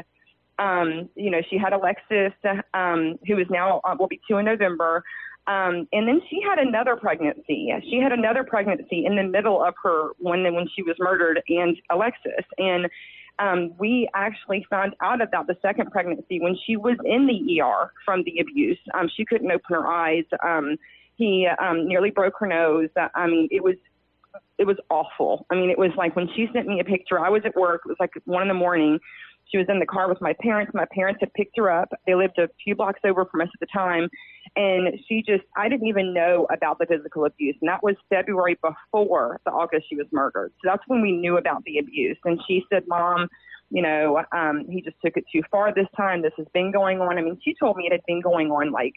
Um, 0.59 1.09
you 1.15 1.31
know, 1.31 1.43
she 1.51 1.59
had 1.59 1.73
Alexis, 1.73 2.33
um, 2.73 3.19
who 3.27 3.39
is 3.39 3.47
now 3.51 3.81
uh, 3.85 3.97
will 3.99 4.07
be 4.07 4.21
two 4.29 4.39
in 4.39 4.47
November. 4.47 5.03
Um, 5.47 5.87
and 5.93 6.09
then 6.09 6.23
she 6.31 6.41
had 6.41 6.59
another 6.59 6.97
pregnancy. 6.97 7.71
She 7.91 7.99
had 7.99 8.13
another 8.13 8.45
pregnancy 8.45 9.05
in 9.05 9.17
the 9.17 9.25
middle 9.25 9.63
of 9.63 9.75
her 9.83 10.13
when 10.19 10.43
when 10.55 10.67
she 10.75 10.83
was 10.83 10.97
murdered 10.99 11.43
and 11.49 11.77
Alexis. 11.91 12.45
And 12.57 12.89
um, 13.39 13.75
we 13.79 14.09
actually 14.15 14.67
found 14.71 14.95
out 15.03 15.21
about 15.21 15.47
the 15.47 15.57
second 15.61 15.91
pregnancy 15.91 16.41
when 16.41 16.57
she 16.67 16.77
was 16.77 16.97
in 17.05 17.27
the 17.27 17.61
ER 17.61 17.91
from 18.05 18.23
the 18.25 18.39
abuse. 18.41 18.79
Um, 18.95 19.09
she 19.15 19.25
couldn't 19.25 19.51
open 19.51 19.75
her 19.75 19.87
eyes. 19.87 20.25
Um, 20.45 20.77
he 21.17 21.49
um, 21.61 21.87
nearly 21.89 22.11
broke 22.11 22.35
her 22.41 22.47
nose. 22.47 22.89
I 23.15 23.27
mean, 23.27 23.49
it 23.51 23.63
was 23.63 23.77
it 24.59 24.67
was 24.67 24.77
awful. 24.91 25.47
I 25.51 25.55
mean, 25.55 25.71
it 25.71 25.79
was 25.79 25.91
like 25.97 26.17
when 26.17 26.29
she 26.35 26.49
sent 26.53 26.67
me 26.67 26.81
a 26.81 26.85
picture, 26.85 27.19
I 27.19 27.29
was 27.29 27.43
at 27.45 27.57
work. 27.57 27.83
It 27.85 27.89
was 27.89 27.97
like 28.01 28.11
one 28.25 28.43
in 28.43 28.49
the 28.49 28.55
morning. 28.55 28.99
She 29.51 29.59
was 29.59 29.67
in 29.69 29.79
the 29.79 29.87
car 29.87 30.09
with 30.09 30.21
my 30.21 30.35
parents. 30.41 30.73
My 30.75 30.87
parents 30.93 31.21
had 31.21 31.33
picked 31.35 31.57
her 31.57 31.71
up. 31.71 31.89
They 32.07 32.15
lived 32.15 32.39
a 32.39 32.49
few 32.63 32.75
blocks 32.75 33.01
over 33.05 33.25
from 33.27 33.43
us 33.43 33.49
at 33.53 33.61
the 33.61 33.67
time. 33.67 34.09
And 34.57 34.99
she 35.09 35.23
just, 35.27 35.43
I 35.57 35.69
didn't 35.69 35.89
even 35.89 36.15
know 36.15 36.47
about 36.51 36.79
the 36.79 36.87
physical 36.87 37.25
abuse. 37.25 37.57
And 37.61 37.69
that 37.69 37.83
was 37.83 37.97
February 38.09 38.57
before 38.63 39.41
the 39.45 39.51
August 39.51 39.87
she 39.89 39.97
was 39.97 40.07
murdered. 40.13 40.53
So 40.63 40.71
that's 40.71 40.83
when 40.87 41.03
we 41.03 41.13
knew 41.13 41.39
about 41.39 41.65
the 41.65 41.79
abuse. 41.79 42.17
And 42.25 42.41
she 42.47 42.63
said, 42.71 42.85
Mom, 42.87 43.29
you 43.71 43.83
know, 43.83 44.23
um, 44.31 44.67
he 44.69 44.81
just 44.81 44.97
took 45.05 45.17
it 45.17 45.25
too 45.33 45.43
far 45.51 45.75
this 45.75 45.89
time. 45.97 46.23
This 46.23 46.33
has 46.37 46.47
been 46.55 46.71
going 46.71 47.01
on. 47.01 47.19
I 47.19 47.23
mean, 47.23 47.39
she 47.43 47.55
told 47.59 47.77
me 47.77 47.87
it 47.87 47.93
had 47.93 48.07
been 48.07 48.21
going 48.21 48.51
on 48.53 48.71
like 48.71 48.95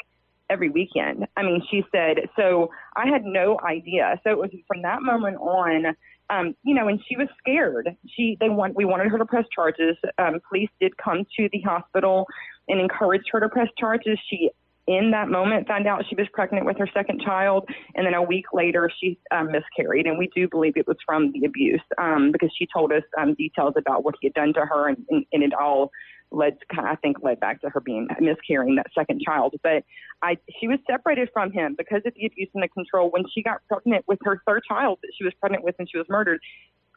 every 0.50 0.70
weekend. 0.70 1.26
I 1.36 1.44
mean, 1.44 1.62
she 1.70 1.84
said, 1.92 2.30
so 2.36 2.70
I 2.96 3.08
had 3.08 3.26
no 3.26 3.60
idea. 3.68 4.20
So 4.24 4.30
it 4.30 4.38
was 4.38 4.52
from 4.68 4.84
that 4.84 5.02
moment 5.02 5.38
on, 5.38 5.96
um, 6.30 6.56
you 6.64 6.76
know, 6.76 6.88
and 6.88 7.02
she 7.08 7.18
was 7.18 7.28
scared. 7.40 7.96
She, 8.16 8.38
they 8.40 8.50
want, 8.50 8.76
we 8.76 8.86
wanted 8.86 9.10
her 9.10 9.18
to 9.18 9.26
press 9.26 9.46
charges. 9.54 9.98
Um, 10.18 10.40
police 10.48 10.70
did 10.80 10.96
come 10.98 11.26
to 11.38 11.50
the 11.52 11.62
hospital 11.62 12.28
and 12.68 12.80
encouraged 12.80 13.30
her 13.32 13.40
to 13.40 13.50
press 13.50 13.70
charges. 13.78 14.20
She, 14.30 14.52
in 14.88 15.12
that 15.12 15.28
moment, 15.28 15.68
found 15.68 15.86
out 15.86 16.06
she 16.10 16.16
was 16.16 16.28
pregnant 16.32 16.66
with 16.66 16.78
her 16.78 16.88
second 16.94 17.22
child, 17.22 17.68
and 17.96 18.06
then 18.06 18.14
a 18.14 18.24
week 18.24 18.46
later 18.54 18.90
she 19.00 19.20
um, 19.32 19.52
miscarried. 19.52 20.06
And 20.06 20.18
we 20.18 20.30
do 20.34 20.48
believe 20.48 20.78
it 20.78 20.88
was 20.88 20.98
from 21.06 21.32
the 21.34 21.46
abuse 21.46 21.82
um, 21.98 22.32
because 22.32 22.50
she 22.58 22.68
told 22.74 22.94
us 22.94 23.04
um, 23.20 23.34
details 23.36 23.74
about 23.78 24.06
what 24.06 24.16
he 24.22 24.28
had 24.28 24.34
done 24.34 24.54
to 24.54 24.62
her, 24.62 24.88
and, 24.88 24.98
and, 25.10 25.26
and 25.34 25.44
it 25.44 25.54
all 25.54 25.92
led 26.32 26.58
I 26.72 26.96
think 26.98 27.18
led 27.22 27.40
back 27.40 27.62
to 27.62 27.70
her 27.70 27.80
being 27.80 28.08
miscarrying 28.20 28.76
that 28.76 28.88
second 28.94 29.22
child. 29.26 29.56
But 29.64 29.84
I 30.22 30.38
she 30.60 30.68
was 30.68 30.80
separated 30.90 31.30
from 31.34 31.52
him 31.52 31.76
because 31.78 32.02
of 32.06 32.14
the 32.16 32.26
abuse 32.26 32.50
and 32.54 32.64
the 32.64 32.68
control. 32.68 33.10
When 33.12 33.24
she 33.34 33.44
got 33.44 33.62
pregnant 33.70 34.06
with 34.08 34.20
her 34.24 34.42
third 34.46 34.64
child 34.68 35.00
that 35.04 35.12
she 35.18 35.24
was 35.24 35.34
pregnant 35.40 35.64
with 35.64 35.76
and 35.80 35.90
she 35.90 35.98
was 35.98 36.08
murdered, 36.10 36.40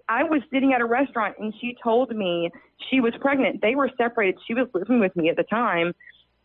I 0.08 0.24
was 0.24 0.42
sitting 0.52 0.72
at 0.72 0.80
a 0.80 0.84
restaurant 0.84 1.36
and 1.38 1.54
she 1.60 1.76
told 1.82 2.14
me 2.14 2.50
she 2.90 3.00
was 3.00 3.12
pregnant. 3.20 3.62
They 3.62 3.74
were 3.74 3.90
separated. 3.96 4.40
She 4.46 4.54
was 4.54 4.66
living 4.74 5.00
with 5.00 5.14
me 5.14 5.28
at 5.28 5.36
the 5.36 5.44
time. 5.44 5.94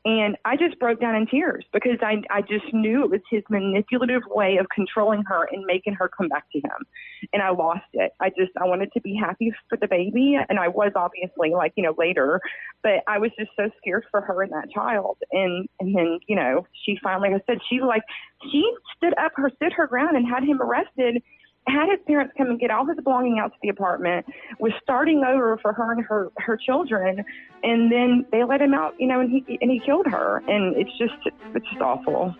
And 0.05 0.37
I 0.45 0.55
just 0.55 0.79
broke 0.79 1.01
down 1.01 1.15
in 1.15 1.25
tears 1.25 1.65
because 1.73 1.97
I, 2.01 2.21
I 2.29 2.41
just 2.41 2.71
knew 2.71 3.03
it 3.03 3.09
was 3.09 3.21
his 3.29 3.41
manipulative 3.49 4.21
way 4.27 4.57
of 4.57 4.67
controlling 4.73 5.23
her 5.25 5.47
and 5.51 5.65
making 5.65 5.95
her 5.95 6.07
come 6.15 6.29
back 6.29 6.45
to 6.51 6.59
him. 6.59 6.85
And 7.33 7.41
I 7.41 7.49
lost 7.49 7.87
it. 7.93 8.11
I 8.19 8.29
just, 8.29 8.51
I 8.61 8.65
wanted 8.65 8.91
to 8.93 9.01
be 9.01 9.15
happy 9.15 9.51
for 9.67 9.79
the 9.79 9.87
baby. 9.87 10.37
And 10.47 10.59
I 10.59 10.67
was 10.67 10.91
obviously 10.95 11.53
like, 11.55 11.73
you 11.75 11.81
know, 11.81 11.95
later, 11.97 12.39
but 12.83 13.01
I 13.07 13.17
was 13.17 13.31
just 13.37 13.49
so 13.55 13.71
scared 13.79 14.05
for 14.11 14.21
her 14.21 14.43
and 14.43 14.51
that 14.51 14.69
child. 14.71 15.17
And, 15.31 15.67
and 15.79 15.95
then, 15.95 16.19
you 16.27 16.35
know, 16.35 16.67
she 16.85 16.99
finally, 17.01 17.31
like 17.31 17.41
I 17.41 17.53
said, 17.53 17.61
she 17.67 17.81
like, 17.81 18.03
she 18.51 18.63
stood 18.95 19.15
up 19.17 19.31
her, 19.37 19.49
stood 19.55 19.73
her 19.73 19.87
ground 19.87 20.15
and 20.15 20.27
had 20.27 20.43
him 20.43 20.61
arrested 20.61 21.23
had 21.67 21.89
his 21.89 21.99
parents 22.05 22.33
come 22.37 22.47
and 22.47 22.59
get 22.59 22.71
all 22.71 22.85
his 22.85 22.97
belongings 23.03 23.39
out 23.39 23.51
to 23.51 23.57
the 23.61 23.69
apartment, 23.69 24.25
was 24.59 24.71
starting 24.81 25.23
over 25.23 25.57
for 25.61 25.73
her 25.73 25.91
and 25.91 26.05
her 26.05 26.31
her 26.37 26.57
children, 26.57 27.23
and 27.63 27.91
then 27.91 28.25
they 28.31 28.43
let 28.43 28.61
him 28.61 28.73
out, 28.73 28.93
you 28.99 29.07
know, 29.07 29.19
and 29.19 29.29
he 29.29 29.57
and 29.61 29.71
he 29.71 29.79
killed 29.79 30.05
her, 30.07 30.43
and 30.47 30.75
it's 30.75 30.97
just 30.97 31.13
it's 31.53 31.67
just 31.69 31.81
awful. 31.81 32.35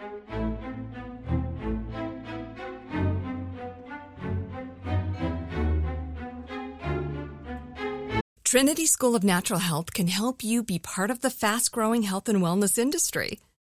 Trinity 8.44 8.86
School 8.86 9.18
of 9.18 9.24
Natural 9.24 9.60
Health 9.60 9.94
can 9.94 10.08
help 10.08 10.42
you 10.42 10.64
be 10.64 10.80
part 10.80 11.12
of 11.12 11.20
the 11.20 11.30
fast 11.30 11.74
growing 11.74 12.04
health 12.04 12.30
and 12.30 12.42
wellness 12.42 12.78
industry. 12.78 13.40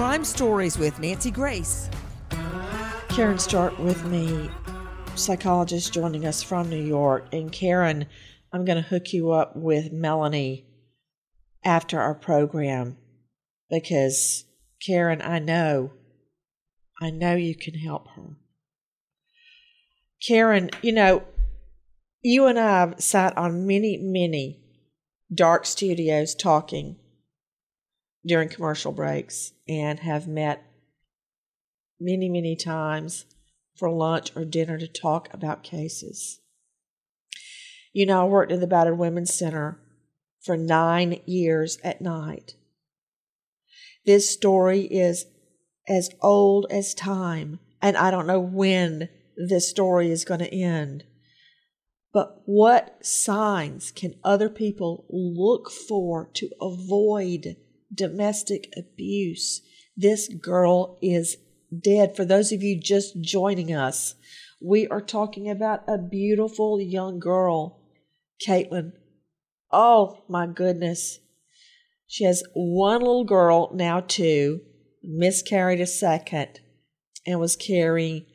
Crime 0.00 0.24
Stories 0.24 0.78
with 0.78 0.98
Nancy 0.98 1.30
Grace. 1.30 1.90
Karen 3.10 3.38
Stark 3.38 3.78
with 3.78 4.02
me, 4.06 4.48
psychologist 5.14 5.92
joining 5.92 6.24
us 6.24 6.42
from 6.42 6.70
New 6.70 6.82
York. 6.82 7.26
And 7.34 7.52
Karen, 7.52 8.06
I'm 8.50 8.64
going 8.64 8.82
to 8.82 8.88
hook 8.88 9.12
you 9.12 9.32
up 9.32 9.54
with 9.56 9.92
Melanie 9.92 10.64
after 11.62 12.00
our 12.00 12.14
program 12.14 12.96
because, 13.68 14.46
Karen, 14.82 15.20
I 15.20 15.38
know, 15.38 15.92
I 16.98 17.10
know 17.10 17.36
you 17.36 17.54
can 17.54 17.74
help 17.74 18.08
her. 18.16 18.38
Karen, 20.26 20.70
you 20.80 20.92
know, 20.92 21.24
you 22.22 22.46
and 22.46 22.58
I 22.58 22.80
have 22.80 23.02
sat 23.02 23.36
on 23.36 23.66
many, 23.66 23.98
many 23.98 24.62
dark 25.34 25.66
studios 25.66 26.34
talking 26.34 26.96
during 28.24 28.48
commercial 28.48 28.92
breaks 28.92 29.52
and 29.68 30.00
have 30.00 30.28
met 30.28 30.62
many, 31.98 32.28
many 32.28 32.56
times 32.56 33.24
for 33.76 33.90
lunch 33.90 34.34
or 34.36 34.44
dinner 34.44 34.78
to 34.78 34.86
talk 34.86 35.32
about 35.32 35.62
cases. 35.62 36.40
You 37.92 38.06
know, 38.06 38.22
I 38.22 38.24
worked 38.24 38.52
in 38.52 38.60
the 38.60 38.66
Battered 38.66 38.98
Women's 38.98 39.34
Center 39.34 39.80
for 40.40 40.56
nine 40.56 41.20
years 41.26 41.78
at 41.82 42.00
night. 42.00 42.54
This 44.06 44.30
story 44.30 44.82
is 44.82 45.26
as 45.88 46.10
old 46.22 46.66
as 46.70 46.94
time, 46.94 47.58
and 47.82 47.96
I 47.96 48.10
don't 48.10 48.26
know 48.26 48.40
when 48.40 49.08
this 49.36 49.68
story 49.68 50.10
is 50.10 50.24
going 50.24 50.40
to 50.40 50.54
end. 50.54 51.04
But 52.12 52.42
what 52.44 53.04
signs 53.04 53.90
can 53.90 54.14
other 54.24 54.48
people 54.48 55.06
look 55.08 55.70
for 55.70 56.30
to 56.34 56.50
avoid 56.60 57.56
domestic 57.92 58.72
abuse? 58.76 59.62
This 59.96 60.28
girl 60.28 60.98
is 61.02 61.36
dead. 61.76 62.16
For 62.16 62.24
those 62.24 62.52
of 62.52 62.62
you 62.62 62.80
just 62.80 63.20
joining 63.20 63.74
us, 63.74 64.14
we 64.62 64.86
are 64.88 65.00
talking 65.00 65.48
about 65.48 65.82
a 65.88 65.98
beautiful 65.98 66.80
young 66.80 67.18
girl, 67.18 67.80
Caitlin. 68.46 68.92
Oh 69.72 70.22
my 70.28 70.46
goodness. 70.46 71.18
She 72.06 72.24
has 72.24 72.42
one 72.54 73.00
little 73.00 73.24
girl, 73.24 73.70
now 73.72 74.00
two, 74.00 74.62
miscarried 75.02 75.80
a 75.80 75.86
second, 75.86 76.60
and 77.26 77.38
was 77.38 77.56
carrying 77.56 78.26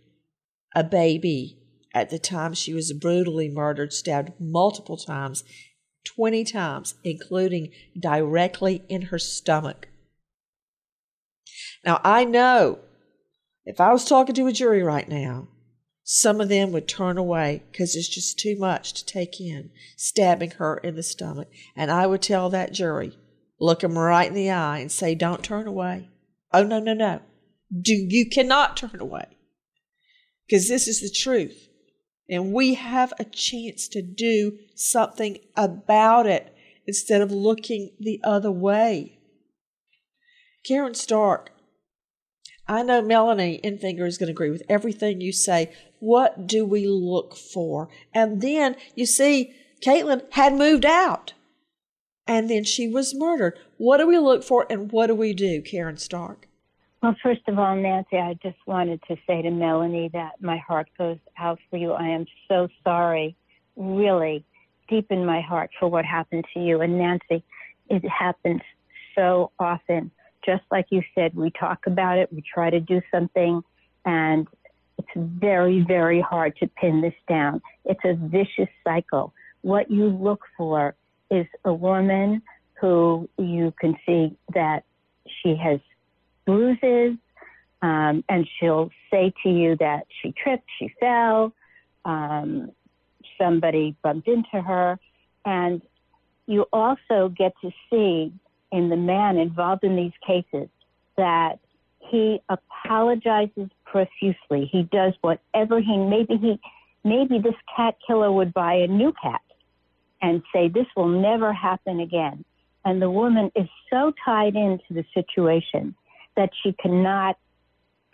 a 0.74 0.84
baby 0.84 1.60
at 1.94 2.10
the 2.10 2.20
time 2.20 2.54
she 2.54 2.74
was 2.74 2.94
brutally 2.94 3.50
murdered, 3.50 3.94
stabbed 3.94 4.34
multiple 4.40 4.98
times, 4.98 5.44
20 6.06 6.44
times, 6.46 6.96
including 7.04 7.72
directly 8.00 8.84
in 8.88 9.04
her 9.04 9.20
stomach. 9.20 9.90
Now, 11.84 12.00
I 12.04 12.26
know 12.26 12.80
if 13.66 13.82
I 13.82 13.92
was 13.92 14.06
talking 14.06 14.36
to 14.36 14.48
a 14.48 14.54
jury 14.54 14.84
right 14.84 15.10
now, 15.10 15.48
some 16.04 16.40
of 16.40 16.50
them 16.50 16.72
would 16.72 16.88
turn 16.88 17.18
away 17.18 17.64
because 17.72 17.96
it's 17.96 18.08
just 18.08 18.38
too 18.38 18.56
much 18.58 18.94
to 18.94 19.06
take 19.06 19.42
in, 19.42 19.72
stabbing 19.98 20.52
her 20.52 20.78
in 20.78 20.96
the 20.96 21.04
stomach. 21.04 21.48
And 21.76 21.90
I 21.90 22.06
would 22.06 22.22
tell 22.22 22.50
that 22.52 22.74
jury, 22.74 23.18
look 23.60 23.80
them 23.80 23.98
right 23.98 24.28
in 24.28 24.36
the 24.36 24.52
eye 24.52 24.80
and 24.80 24.92
say, 24.92 25.16
don't 25.16 25.44
turn 25.44 25.66
away. 25.68 26.10
Oh, 26.54 26.64
no, 26.64 26.80
no, 26.80 26.94
no. 26.94 27.22
Do, 27.82 27.94
you 27.94 28.30
cannot 28.30 28.78
turn 28.78 29.00
away 29.00 29.26
because 30.48 30.70
this 30.70 30.88
is 30.88 31.02
the 31.02 31.10
truth. 31.10 31.70
And 32.30 32.54
we 32.54 32.74
have 32.74 33.14
a 33.20 33.24
chance 33.24 33.88
to 33.90 34.02
do 34.02 34.58
something 34.74 35.38
about 35.56 36.26
it 36.26 36.56
instead 36.88 37.22
of 37.22 37.32
looking 37.32 37.92
the 38.00 38.20
other 38.24 38.52
way. 38.52 39.20
Karen 40.66 40.96
Stark, 40.96 41.52
I 42.68 42.82
know 42.82 43.02
Melanie 43.02 43.60
Enfinger 43.64 44.08
is 44.08 44.18
going 44.18 44.28
to 44.28 44.32
agree 44.32 44.50
with 44.50 44.64
everything 44.68 45.22
you 45.22 45.32
say. 45.32 45.72
What 46.00 46.48
do 46.48 46.66
we 46.66 46.88
look 46.88 47.36
for? 47.36 47.90
And 48.14 48.42
then 48.42 48.76
you 48.96 49.06
see, 49.06 49.54
Caitlin 49.86 50.24
had 50.32 50.54
moved 50.54 50.86
out 50.86 51.34
and 52.28 52.50
then 52.50 52.64
she 52.64 52.88
was 52.88 53.14
murdered. 53.14 53.60
What 53.78 53.98
do 53.98 54.08
we 54.08 54.18
look 54.18 54.44
for 54.44 54.66
and 54.70 54.92
what 54.92 55.08
do 55.08 55.16
we 55.16 55.34
do, 55.34 55.62
Karen 55.62 55.98
Stark? 55.98 56.48
Well, 57.06 57.16
first 57.22 57.42
of 57.48 57.60
all, 57.60 57.76
Nancy, 57.76 58.18
I 58.18 58.34
just 58.42 58.58
wanted 58.66 59.00
to 59.08 59.16
say 59.28 59.44
to 59.44 59.52
Melanie 59.52 60.10
that 60.14 60.42
my 60.42 60.58
heart 60.58 60.88
goes 60.98 61.20
out 61.38 61.60
for 61.70 61.78
you. 61.78 61.92
I 61.92 62.08
am 62.08 62.26
so 62.48 62.68
sorry, 62.84 63.36
really, 63.76 64.44
deep 64.90 65.12
in 65.12 65.24
my 65.24 65.40
heart 65.40 65.70
for 65.80 65.88
what 65.88 66.04
happened 66.04 66.46
to 66.56 66.60
you. 66.60 66.82
And 66.82 66.98
Nancy, 66.98 67.44
it 67.92 68.04
happens 68.10 68.62
so 69.14 69.52
often. 69.60 70.10
Just 70.44 70.64
like 70.72 70.88
you 70.90 71.04
said, 71.14 71.36
we 71.36 71.52
talk 71.52 71.86
about 71.86 72.18
it, 72.18 72.34
we 72.34 72.42
try 72.42 72.72
to 72.72 72.80
do 72.80 73.00
something, 73.14 73.62
and 74.06 74.48
it's 74.98 75.08
very, 75.16 75.86
very 75.88 76.22
hard 76.22 76.58
to 76.58 76.68
pin 76.70 77.02
this 77.02 77.14
down. 77.30 77.62
It's 77.86 78.02
a 78.04 78.16
vicious 78.16 78.74
cycle. 78.84 79.32
What 79.62 79.92
you 79.92 80.08
look 80.08 80.42
for 80.58 80.96
is 81.30 81.46
a 81.66 81.72
woman 81.72 82.42
who 82.82 83.30
you 83.38 83.76
can 83.80 83.96
see 84.08 84.36
that 84.56 84.86
she 85.44 85.56
has 85.56 85.80
bruises, 86.46 87.18
um, 87.82 88.24
and 88.30 88.48
she'll 88.60 88.90
say 89.12 89.34
to 89.44 89.50
you 89.50 89.76
that 89.80 90.08
she 90.22 90.32
tripped, 90.32 90.68
she 90.80 90.92
fell, 91.00 91.54
um, 92.04 92.72
somebody 93.40 93.96
bumped 94.02 94.28
into 94.28 94.62
her, 94.62 95.00
and 95.46 95.82
you 96.48 96.66
also 96.72 97.30
get 97.36 97.54
to 97.62 97.72
see 97.90 98.32
in 98.72 98.90
the 98.90 98.98
man 98.98 99.38
involved 99.38 99.84
in 99.84 99.96
these 99.96 100.14
cases 100.26 100.70
that 101.18 101.60
he 102.00 102.40
apologizes 102.50 103.70
profusely. 103.86 104.70
He 104.72 104.84
does 104.92 105.14
whatever 105.22 105.80
he 105.80 105.98
maybe 105.98 106.38
he 106.38 106.60
maybe 107.04 107.40
this 107.40 107.56
cat 107.76 107.96
killer 108.06 108.32
would 108.32 108.54
buy 108.54 108.76
a 108.76 108.88
new 108.88 109.14
cat 109.22 109.42
and 110.22 110.42
say 110.54 110.68
this 110.68 110.88
will 110.96 111.08
never 111.08 111.54
happen 111.54 112.00
again. 112.00 112.44
And 112.84 113.02
the 113.02 113.10
woman 113.10 113.52
is 113.56 113.68
so 113.90 114.14
tied 114.24 114.56
into 114.56 114.86
the 114.92 115.06
situation 115.14 115.96
that 116.36 116.52
she 116.64 116.74
cannot 116.74 117.38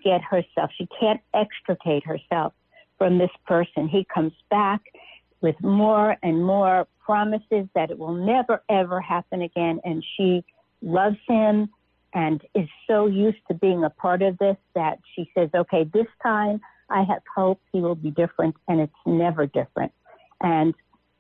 get 0.04 0.22
herself, 0.22 0.72
she 0.78 0.88
can't 1.00 1.22
extricate 1.34 2.06
herself 2.06 2.54
from 2.98 3.18
this 3.18 3.32
person. 3.46 3.88
He 3.88 4.06
comes 4.14 4.34
back 4.50 4.82
with 5.42 5.56
more 5.62 6.18
and 6.22 6.44
more 6.46 6.88
promises 7.04 7.68
that 7.76 7.92
it 7.92 7.98
will 7.98 8.14
never, 8.14 8.64
ever 8.70 9.02
happen 9.02 9.42
again. 9.42 9.80
And 9.84 10.04
she 10.16 10.44
loves 10.82 11.18
him 11.28 11.70
and 12.14 12.42
is 12.54 12.68
so 12.88 13.08
used 13.08 13.40
to 13.48 13.54
being 13.54 13.84
a 13.84 13.90
part 13.90 14.22
of 14.22 14.38
this 14.38 14.58
that 14.76 15.00
she 15.16 15.32
says, 15.36 15.50
okay, 15.54 15.86
this 15.94 16.08
time 16.22 16.62
I 16.90 17.04
have 17.04 17.22
hope 17.36 17.62
he 17.72 17.80
will 17.80 17.96
be 17.96 18.12
different, 18.12 18.56
and 18.68 18.82
it's 18.82 18.94
never 19.06 19.46
different. 19.46 19.94
And 20.42 20.74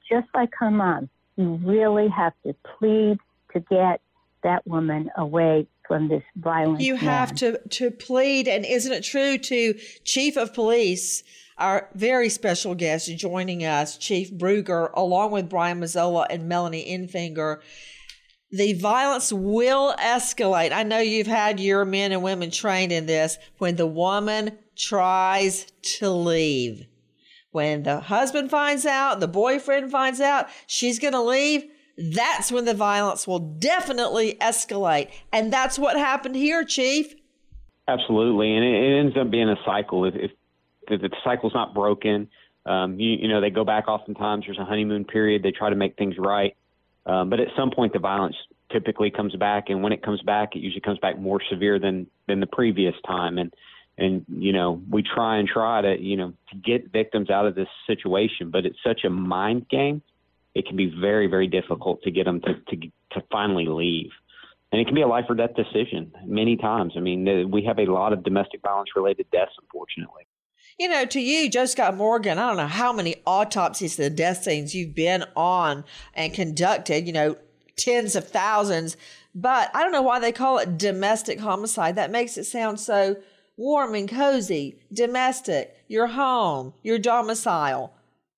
just 0.10 0.28
like 0.34 0.50
her 0.60 0.70
mom, 0.70 1.10
you 1.38 1.60
really 1.64 2.10
have 2.10 2.34
to 2.46 2.54
plead 2.78 3.18
to 3.54 3.60
get 3.62 4.02
that 4.44 4.68
woman 4.68 5.10
away 5.18 5.68
from 5.91 6.08
this 6.08 6.23
violent. 6.38 6.80
You 6.80 6.93
man. 6.93 7.04
have 7.04 7.36
to 7.36 7.60
to 7.67 7.91
plead, 7.91 8.47
and 8.47 8.65
isn't 8.65 8.93
it 8.93 9.04
true 9.04 9.38
to 9.38 9.73
Chief 10.06 10.38
of 10.38 10.54
Police? 10.54 11.21
Our 11.58 11.89
very 11.93 12.30
special 12.30 12.75
guest 12.75 13.13
joining 13.17 13.65
us, 13.65 13.97
Chief 13.97 14.32
Bruegger, 14.32 14.89
along 14.93 15.32
with 15.32 15.49
Brian 15.49 15.82
Mazzola 15.82 16.27
and 16.30 16.47
Melanie 16.47 16.86
Enfinger. 16.89 17.60
The 18.51 18.73
violence 18.73 19.34
will 19.34 19.93
escalate. 19.95 20.71
I 20.71 20.84
know 20.84 20.99
you've 20.99 21.27
had 21.27 21.60
your 21.60 21.84
men 21.84 22.13
and 22.13 22.23
women 22.23 22.51
trained 22.51 22.93
in 22.93 23.06
this 23.06 23.38
when 23.58 23.75
the 23.75 23.86
woman 23.86 24.58
tries 24.77 25.67
to 25.99 26.10
leave. 26.10 26.88
When 27.51 27.84
the 27.84 27.99
husband 27.99 28.49
finds 28.49 28.86
out, 28.86 29.19
the 29.19 29.27
boyfriend 29.27 29.91
finds 29.91 30.21
out 30.21 30.47
she's 30.67 30.99
going 30.99 31.13
to 31.13 31.21
leave, 31.21 31.65
that's 31.97 32.51
when 32.51 32.65
the 32.65 32.73
violence 32.73 33.27
will 33.27 33.39
definitely 33.39 34.38
escalate. 34.41 35.10
And 35.32 35.51
that's 35.51 35.77
what 35.77 35.97
happened 35.97 36.36
here, 36.36 36.63
Chief. 36.63 37.13
Absolutely. 37.88 38.56
And 38.56 38.63
it, 38.63 38.84
it 38.84 38.99
ends 38.99 39.17
up 39.17 39.30
being 39.30 39.49
a 39.49 39.58
cycle. 39.65 40.06
If, 40.06 40.15
if, 40.15 40.32
if 40.88 41.01
the 41.01 41.10
cycle's 41.23 41.54
not 41.54 41.73
broken, 41.73 42.30
um, 42.66 42.99
you, 42.99 43.11
you 43.11 43.28
know, 43.28 43.41
they 43.41 43.49
go 43.49 43.63
back 43.63 43.88
oftentimes. 43.88 44.45
There's 44.45 44.59
a 44.59 44.66
honeymoon 44.66 45.05
period. 45.05 45.43
They 45.43 45.51
try 45.51 45.70
to 45.70 45.76
make 45.76 45.97
things 45.97 46.16
right. 46.18 46.55
Um, 47.05 47.30
but 47.30 47.39
at 47.39 47.47
some 47.57 47.72
point, 47.72 47.93
the 47.93 47.99
violence 47.99 48.36
typically 48.72 49.11
comes 49.11 49.36
back. 49.36 49.66
And 49.70 49.84
when 49.84 49.91
it 49.91 50.03
comes 50.03 50.22
back, 50.22 50.55
it 50.55 50.59
usually 50.59 50.82
comes 50.82 50.99
back 50.99 51.20
more 51.20 51.41
severe 51.49 51.80
than, 51.80 52.07
than 52.28 52.39
the 52.39 52.47
previous 52.47 52.95
time. 53.05 53.38
And, 53.38 53.53
and, 53.97 54.26
you 54.30 54.53
know, 54.53 54.82
we 54.89 55.03
try 55.03 55.38
and 55.38 55.47
try 55.47 55.82
to, 55.82 55.99
you 55.99 56.16
know, 56.16 56.34
to 56.51 56.57
get 56.57 56.91
victims 56.91 57.30
out 57.30 57.45
of 57.45 57.55
this 57.55 57.68
situation, 57.88 58.49
but 58.51 58.66
it's 58.66 58.78
such 58.86 59.03
a 59.03 59.09
mind 59.09 59.68
game 59.70 60.01
it 60.54 60.66
can 60.66 60.76
be 60.76 60.93
very, 60.99 61.28
very 61.28 61.47
difficult 61.47 62.02
to 62.04 62.12
get 62.12 62.26
them 62.26 62.41
to, 62.41 62.54
to, 62.70 62.78
to 63.12 63.24
finally 63.32 63.66
leave. 63.68 64.12
And 64.72 64.80
it 64.80 64.86
can 64.86 64.95
be 64.95 65.02
a 65.02 65.08
life 65.08 65.26
or 65.28 65.36
death 65.36 65.56
decision 65.56 66.14
many 66.26 66.56
times. 66.56 66.93
I 66.95 67.02
mean, 67.02 67.52
we 67.52 67.64
have 67.66 67.80
a 67.80 67.86
lot 67.86 68.14
of 68.14 68.24
domestic 68.24 68.62
violence 68.62 68.89
related 68.95 69.28
deaths, 69.32 69.52
unfortunately. 69.62 70.24
You 70.80 70.88
know, 70.88 71.06
to 71.06 71.20
you, 71.20 71.49
Joe 71.49 71.66
Scott 71.66 71.97
Morgan, 71.97 72.39
I 72.39 72.47
don't 72.47 72.58
know 72.58 72.68
how 72.68 72.93
many 72.93 73.16
autopsies 73.26 73.97
to 73.97 74.04
the 74.04 74.10
death 74.10 74.43
scenes 74.43 74.74
you've 74.74 74.95
been 74.95 75.26
on 75.36 75.84
and 76.14 76.34
conducted. 76.34 77.06
You 77.06 77.14
know, 77.14 77.36
tens 77.76 78.16
of 78.16 78.28
thousands. 78.28 78.95
But 79.34 79.72
I 79.74 79.84
don't 79.84 79.91
know 79.91 80.02
why 80.02 80.20
they 80.20 80.32
call 80.32 80.58
it 80.60 80.78
domestic 80.78 81.39
homicide. 81.39 81.95
That 81.95 82.12
makes 82.12 82.38
it 82.38 82.45
sound 82.45 82.80
so 82.80 83.18
warm 83.58 83.95
and 83.95 84.10
cozy. 84.10 84.80
Domestic, 84.91 85.76
your 85.88 86.08
home, 86.08 86.74
your 86.82 86.99
domicile. 86.99 87.93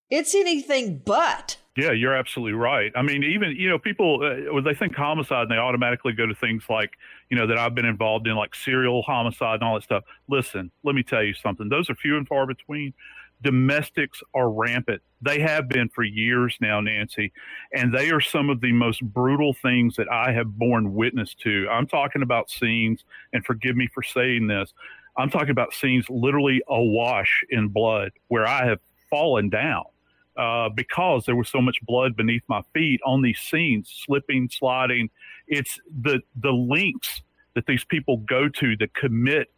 It's 0.09 0.35
anything 0.35 1.01
but. 1.05 1.57
Yeah, 1.75 1.91
you're 1.91 2.13
absolutely 2.15 2.53
right. 2.53 2.91
I 2.95 3.01
mean, 3.01 3.23
even 3.23 3.51
you 3.55 3.67
know, 3.67 3.79
people 3.79 4.21
uh, 4.23 4.53
when 4.53 4.63
they 4.63 4.75
think 4.75 4.95
homicide, 4.95 5.43
and 5.43 5.51
they 5.51 5.57
automatically 5.57 6.13
go 6.13 6.27
to 6.27 6.35
things 6.35 6.65
like 6.69 6.91
you 7.31 7.37
know 7.37 7.47
that 7.47 7.57
I've 7.57 7.73
been 7.73 7.85
involved 7.85 8.27
in, 8.27 8.35
like 8.35 8.53
serial 8.53 9.01
homicide 9.01 9.55
and 9.55 9.63
all 9.63 9.75
that 9.75 9.83
stuff. 9.83 10.03
Listen, 10.29 10.69
let 10.83 10.93
me 10.93 11.01
tell 11.01 11.23
you 11.23 11.33
something. 11.33 11.69
Those 11.69 11.89
are 11.89 11.95
few 11.95 12.17
and 12.17 12.27
far 12.27 12.45
between. 12.45 12.93
Domestics 13.41 14.21
are 14.35 14.51
rampant. 14.51 15.01
They 15.21 15.39
have 15.39 15.67
been 15.67 15.89
for 15.89 16.03
years 16.03 16.55
now, 16.61 16.79
Nancy, 16.79 17.33
and 17.73 17.93
they 17.93 18.11
are 18.11 18.21
some 18.21 18.49
of 18.51 18.61
the 18.61 18.71
most 18.71 19.03
brutal 19.03 19.53
things 19.53 19.95
that 19.95 20.09
I 20.11 20.31
have 20.31 20.57
borne 20.57 20.93
witness 20.93 21.33
to. 21.43 21.67
I'm 21.71 21.87
talking 21.87 22.21
about 22.21 22.51
scenes, 22.51 23.03
and 23.33 23.43
forgive 23.43 23.75
me 23.75 23.87
for 23.93 24.03
saying 24.03 24.45
this. 24.47 24.73
I'm 25.17 25.29
talking 25.31 25.49
about 25.49 25.73
scenes 25.73 26.05
literally 26.09 26.61
awash 26.69 27.43
in 27.49 27.69
blood 27.69 28.11
where 28.27 28.47
I 28.47 28.65
have 28.67 28.79
fallen 29.09 29.49
down 29.49 29.85
uh, 30.37 30.69
because 30.69 31.25
there 31.25 31.35
was 31.35 31.49
so 31.49 31.61
much 31.61 31.77
blood 31.83 32.15
beneath 32.15 32.43
my 32.47 32.61
feet 32.73 32.99
on 33.05 33.21
these 33.21 33.39
scenes, 33.39 33.93
slipping, 34.05 34.49
sliding. 34.49 35.09
It's 35.47 35.79
the 36.01 36.21
the 36.35 36.51
links 36.51 37.21
that 37.55 37.65
these 37.67 37.83
people 37.83 38.17
go 38.17 38.49
to 38.49 38.75
to 38.75 38.87
commit. 38.89 39.51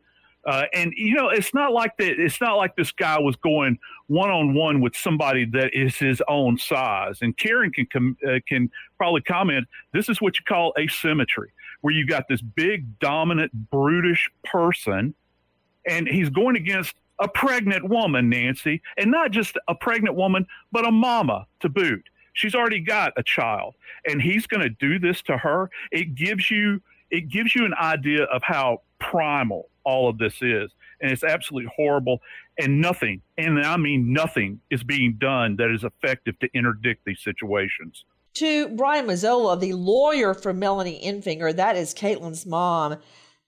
Uh, 0.46 0.66
and 0.74 0.94
you 0.96 1.16
know, 1.16 1.30
it's 1.30 1.54
not 1.54 1.72
like 1.72 1.98
that. 1.98 2.20
It's 2.20 2.40
not 2.40 2.56
like 2.56 2.76
this 2.76 2.92
guy 2.92 3.20
was 3.20 3.36
going 3.38 3.80
one 4.08 4.30
on 4.30 4.54
one 4.54 4.80
with 4.80 4.96
somebody 4.96 5.46
that 5.46 5.72
is 5.74 5.96
his 5.96 6.22
own 6.28 6.58
size. 6.58 7.18
And 7.22 7.36
Karen 7.36 7.72
can 7.72 7.88
com- 7.88 8.18
uh, 8.28 8.40
can 8.48 8.70
probably 8.98 9.22
comment. 9.22 9.68
This 9.92 10.08
is 10.08 10.22
what 10.22 10.38
you 10.38 10.46
call 10.46 10.74
asymmetry, 10.78 11.52
where 11.82 11.94
you 11.94 12.06
got 12.06 12.28
this 12.28 12.42
big, 12.42 13.00
dominant, 13.00 13.52
brutish 13.72 14.30
person, 14.44 15.16
and 15.88 16.08
he's 16.08 16.30
going 16.30 16.56
against 16.56 16.96
a 17.20 17.28
pregnant 17.28 17.88
woman, 17.90 18.30
Nancy, 18.30 18.82
and 18.98 19.12
not 19.12 19.32
just 19.32 19.58
a 19.68 19.76
pregnant 19.76 20.16
woman, 20.16 20.46
but 20.72 20.86
a 20.86 20.92
mama 20.92 21.48
to 21.62 21.70
boot. 21.70 22.04
She's 22.34 22.56
already 22.56 22.82
got 22.82 23.14
a 23.18 23.24
child, 23.24 23.76
and 24.06 24.22
he's 24.22 24.46
going 24.46 24.62
to 24.62 24.70
do 24.70 25.00
this 25.00 25.22
to 25.24 25.38
her. 25.38 25.70
It 25.92 26.16
gives 26.16 26.52
you 26.52 26.82
it 27.12 27.30
gives 27.30 27.56
you 27.56 27.66
an 27.66 27.74
idea 27.76 28.24
of 28.24 28.42
how 28.44 28.82
primal 29.00 29.70
all 29.84 30.10
of 30.10 30.18
this 30.18 30.42
is, 30.42 30.72
and 31.02 31.12
it's 31.12 31.24
absolutely 31.24 31.72
horrible. 31.76 32.20
And 32.60 32.82
nothing, 32.82 33.22
and 33.38 33.60
I 33.62 33.78
mean 33.78 34.12
nothing, 34.12 34.60
is 34.70 34.84
being 34.84 35.14
done 35.20 35.56
that 35.58 35.72
is 35.72 35.84
effective 35.84 36.38
to 36.40 36.50
interdict 36.54 37.06
these 37.06 37.22
situations. 37.22 38.06
To 38.36 38.68
Brian 38.70 39.06
Mazzola, 39.08 39.58
the 39.58 39.74
lawyer 39.74 40.34
for 40.34 40.52
Melanie 40.54 41.02
Enfinger, 41.06 41.56
that 41.56 41.78
is 41.78 41.94
Caitlin's 41.94 42.46
mom 42.46 42.98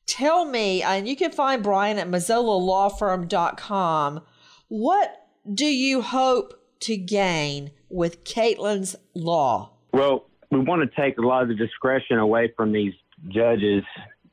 tell 0.08 0.45
me, 0.45 0.82
and 0.82 1.08
you 1.08 1.16
can 1.16 1.32
find 1.32 1.62
Brian 1.62 1.99
at 1.99 2.10
mazzolalawfirm.com, 2.10 4.22
what 4.70 5.28
do 5.53 5.66
you 5.66 6.01
hope 6.01 6.55
to 6.82 6.97
gain 6.97 7.72
with 7.89 8.24
Caitlin's 8.24 8.95
law? 9.14 9.72
Well, 9.93 10.26
we 10.51 10.60
want 10.60 10.89
to 10.89 11.01
take 11.01 11.18
a 11.18 11.22
lot 11.22 11.43
of 11.43 11.49
the 11.49 11.55
discretion 11.55 12.18
away 12.18 12.53
from 12.55 12.72
these 12.72 12.93
judges, 13.28 13.84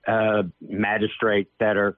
uh, 0.07 0.45
magistrates 0.61 1.51
that 1.59 1.77
are 1.77 1.97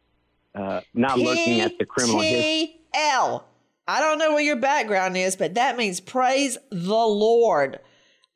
uh, 0.54 0.80
not 0.94 1.18
looking 1.18 1.60
at 1.60 1.78
the 1.78 1.84
criminal 1.84 2.20
history. 2.20 2.80
L. 2.94 3.46
I 3.88 4.00
don't 4.00 4.18
know 4.18 4.32
what 4.32 4.42
your 4.42 4.56
background 4.56 5.16
is, 5.16 5.36
but 5.36 5.54
that 5.54 5.76
means 5.76 6.00
praise 6.00 6.58
the 6.70 6.94
Lord 6.94 7.78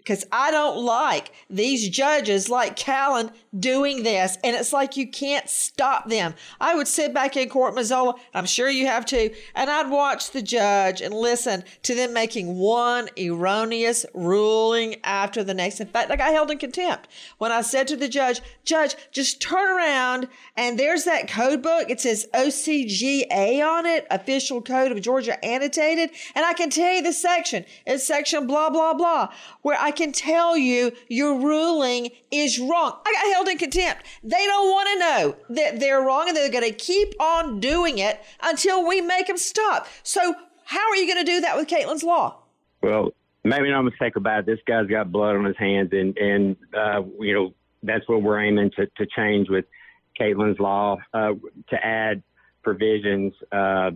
because 0.00 0.26
I 0.32 0.50
don't 0.50 0.78
like 0.84 1.32
these 1.48 1.88
judges 1.88 2.48
like 2.48 2.76
Callan 2.76 3.30
doing 3.58 4.02
this. 4.02 4.38
And 4.42 4.56
it's 4.56 4.72
like 4.72 4.96
you 4.96 5.06
can't 5.08 5.48
stop 5.48 6.08
them. 6.08 6.34
I 6.60 6.74
would 6.74 6.88
sit 6.88 7.14
back 7.14 7.36
in 7.36 7.48
court, 7.48 7.74
Mazzola, 7.74 8.18
I'm 8.34 8.46
sure 8.46 8.68
you 8.68 8.86
have 8.86 9.04
too, 9.04 9.30
and 9.54 9.70
I'd 9.70 9.90
watch 9.90 10.30
the 10.30 10.42
judge 10.42 11.00
and 11.00 11.14
listen 11.14 11.64
to 11.82 11.94
them 11.94 12.12
making 12.12 12.56
one 12.58 13.08
erroneous 13.18 14.06
ruling 14.14 14.96
after 15.04 15.44
the 15.44 15.54
next. 15.54 15.80
In 15.80 15.88
fact, 15.88 16.10
I 16.10 16.16
got 16.16 16.32
held 16.32 16.50
in 16.50 16.58
contempt 16.58 17.08
when 17.38 17.52
I 17.52 17.62
said 17.62 17.88
to 17.88 17.96
the 17.96 18.08
judge, 18.08 18.40
Judge, 18.64 18.94
just 19.10 19.40
turn 19.40 19.76
around 19.76 20.28
and 20.56 20.78
there's 20.78 21.04
that 21.04 21.28
code 21.28 21.62
book. 21.62 21.90
It 21.90 22.00
says 22.00 22.28
OCGA 22.34 23.66
on 23.66 23.86
it, 23.86 24.06
Official 24.10 24.62
Code 24.62 24.92
of 24.92 25.00
Georgia 25.00 25.42
Annotated. 25.44 26.10
And 26.34 26.44
I 26.44 26.52
can 26.52 26.70
tell 26.70 26.94
you 26.94 27.02
the 27.02 27.12
section. 27.12 27.64
It's 27.86 28.06
section 28.06 28.46
blah, 28.46 28.70
blah, 28.70 28.94
blah, 28.94 29.28
where 29.62 29.78
I 29.80 29.89
can 29.90 30.12
tell 30.12 30.56
you 30.56 30.92
your 31.08 31.38
ruling 31.38 32.10
is 32.30 32.58
wrong. 32.58 32.98
I 33.06 33.12
got 33.12 33.34
held 33.34 33.48
in 33.48 33.58
contempt. 33.58 34.04
They 34.22 34.46
don't 34.46 34.70
want 34.70 34.88
to 34.88 34.98
know 34.98 35.56
that 35.56 35.80
they're 35.80 36.00
wrong 36.00 36.28
and 36.28 36.36
they're 36.36 36.50
going 36.50 36.64
to 36.64 36.72
keep 36.72 37.14
on 37.20 37.60
doing 37.60 37.98
it 37.98 38.20
until 38.42 38.86
we 38.86 39.00
make 39.00 39.26
them 39.26 39.36
stop. 39.36 39.86
So, 40.02 40.34
how 40.64 40.88
are 40.88 40.96
you 40.96 41.12
going 41.12 41.24
to 41.24 41.30
do 41.30 41.40
that 41.40 41.56
with 41.56 41.68
Caitlin's 41.68 42.04
law? 42.04 42.36
Well, 42.82 43.12
maybe 43.44 43.70
no 43.70 43.82
mistake 43.82 44.16
about 44.16 44.40
it. 44.40 44.46
This 44.46 44.60
guy's 44.66 44.86
got 44.86 45.10
blood 45.10 45.36
on 45.36 45.44
his 45.44 45.56
hands, 45.56 45.90
and 45.92 46.16
and 46.16 46.56
uh, 46.76 47.02
you 47.18 47.34
know 47.34 47.54
that's 47.82 48.08
what 48.08 48.22
we're 48.22 48.40
aiming 48.40 48.70
to 48.76 48.86
to 48.86 49.06
change 49.06 49.48
with 49.48 49.64
Caitlin's 50.18 50.60
law 50.60 50.98
uh, 51.12 51.32
to 51.70 51.84
add 51.84 52.22
provisions 52.62 53.32
uh, 53.52 53.90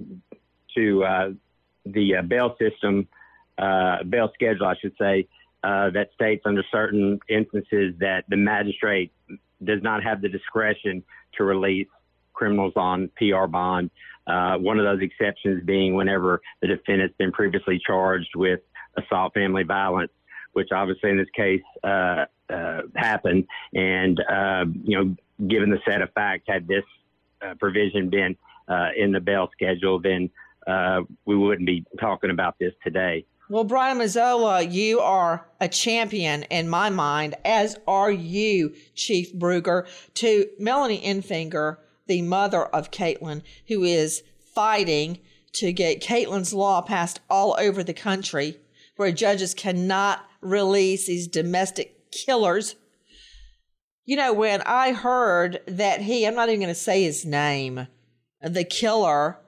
to 0.75 1.05
uh, 1.05 1.31
the 1.87 2.17
uh, 2.17 2.23
bail 2.23 2.57
system, 2.59 3.07
uh, 3.59 4.03
bail 4.05 4.31
schedule, 4.35 4.67
I 4.67 4.75
should 4.81 4.95
say, 4.99 5.29
uh, 5.65 5.89
that 5.91 6.11
states 6.15 6.43
under 6.45 6.63
certain 6.71 7.19
instances 7.29 7.95
that 7.99 8.25
the 8.29 8.37
magistrate 8.37 9.13
does 9.65 9.83
not 9.83 10.03
have 10.03 10.21
the 10.21 10.29
discretion 10.29 11.03
to 11.37 11.45
release 11.45 11.89
criminals 12.35 12.75
on 12.77 13.11
PR 13.17 13.47
bond. 13.47 13.91
Uh, 14.27 14.57
one 14.59 14.79
of 14.79 14.85
those 14.85 15.01
exceptions 15.01 15.65
being 15.65 15.95
whenever 15.95 16.43
the 16.61 16.69
defendant's 16.69 17.15
been 17.17 17.33
previously 17.33 17.81
charged 17.87 18.37
with 18.37 18.61
assault 18.99 19.33
family 19.33 19.63
violence, 19.63 20.13
which 20.53 20.69
obviously 20.71 21.11
in 21.11 21.17
this 21.17 21.29
case 21.35 21.63
uh, 21.83 22.27
uh, 22.51 22.83
happened. 22.95 23.47
And, 23.73 24.21
uh, 24.21 24.67
you 24.83 24.99
know, 24.99 25.17
given 25.49 25.71
the 25.71 25.79
set 25.89 26.03
of 26.03 26.13
facts, 26.13 26.45
had 26.47 26.69
this 26.69 26.85
uh, 27.41 27.55
provision 27.59 28.11
been 28.11 28.37
in 28.97 29.13
the 29.13 29.21
bail 29.21 29.49
schedule, 29.53 29.99
then 29.99 30.31
we 31.25 31.37
wouldn't 31.37 31.67
be 31.67 31.85
talking 31.99 32.31
about 32.31 32.59
this 32.59 32.73
today. 32.83 33.25
Well, 33.51 33.65
Brian 33.65 33.99
Mazzola, 33.99 34.73
you 34.73 35.01
are 35.01 35.47
a 35.61 35.69
champion 35.69 36.45
in 36.45 36.67
my 36.67 36.89
mind, 36.89 37.35
as 37.45 37.77
are 37.87 38.11
you, 38.11 38.75
Chief 38.95 39.35
Bruegger, 39.35 39.87
to 40.15 40.49
Melanie 40.59 41.03
Enfinger, 41.03 41.77
the 42.07 42.23
mother 42.23 42.65
of 42.65 42.91
Caitlin, 42.91 43.43
who 43.69 43.83
is 43.83 44.23
fighting 44.55 45.19
to 45.53 45.75
get 45.75 46.01
Caitlin's 46.01 46.55
law 46.55 46.81
passed 46.81 47.21
all 47.29 47.55
over 47.61 47.85
the 47.85 47.93
country, 47.93 48.57
where 48.97 49.13
judges 49.13 49.53
cannot 49.53 50.25
release 50.41 51.07
these 51.07 51.29
domestic 51.29 52.11
killers. 52.13 52.77
You 54.07 54.17
know, 54.17 54.33
when 54.33 54.63
I 54.63 54.93
heard 54.93 55.61
that 55.67 56.01
he, 56.01 56.27
I'm 56.27 56.35
not 56.35 56.49
even 56.49 56.61
going 56.61 56.69
to 56.69 56.75
say 56.75 57.03
his 57.03 57.27
name, 57.27 57.89
the 58.41 58.65
killer 58.65 59.39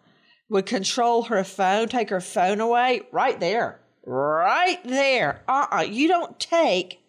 would 0.50 0.66
control 0.66 1.24
her 1.24 1.42
phone, 1.44 1.88
take 1.88 2.10
her 2.10 2.20
phone 2.20 2.60
away, 2.60 3.00
right 3.10 3.40
there 3.40 3.80
right 4.06 4.80
there. 4.84 5.42
Uh 5.48 5.66
uh-uh. 5.70 5.78
uh 5.80 5.82
You 5.82 6.08
don't 6.08 6.40
take 6.40 7.00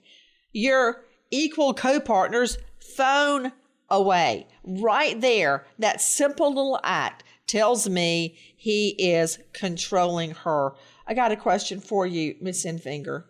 your 0.52 1.06
equal 1.32 1.74
co 1.74 2.00
partner's 2.00 2.58
phone 2.80 3.54
away. 3.90 4.48
Right 4.64 5.20
there. 5.20 5.66
That 5.80 6.02
simple 6.02 6.50
little 6.50 6.80
act 6.84 7.24
tells 7.46 7.88
me 7.88 8.38
he 8.56 8.90
is 8.98 9.40
controlling 9.54 10.32
her. 10.32 10.74
I 11.08 11.14
got 11.14 11.32
a 11.32 11.38
question 11.38 11.80
for 11.80 12.06
you, 12.06 12.36
Miss 12.42 12.66
Enfinger. 12.66 13.24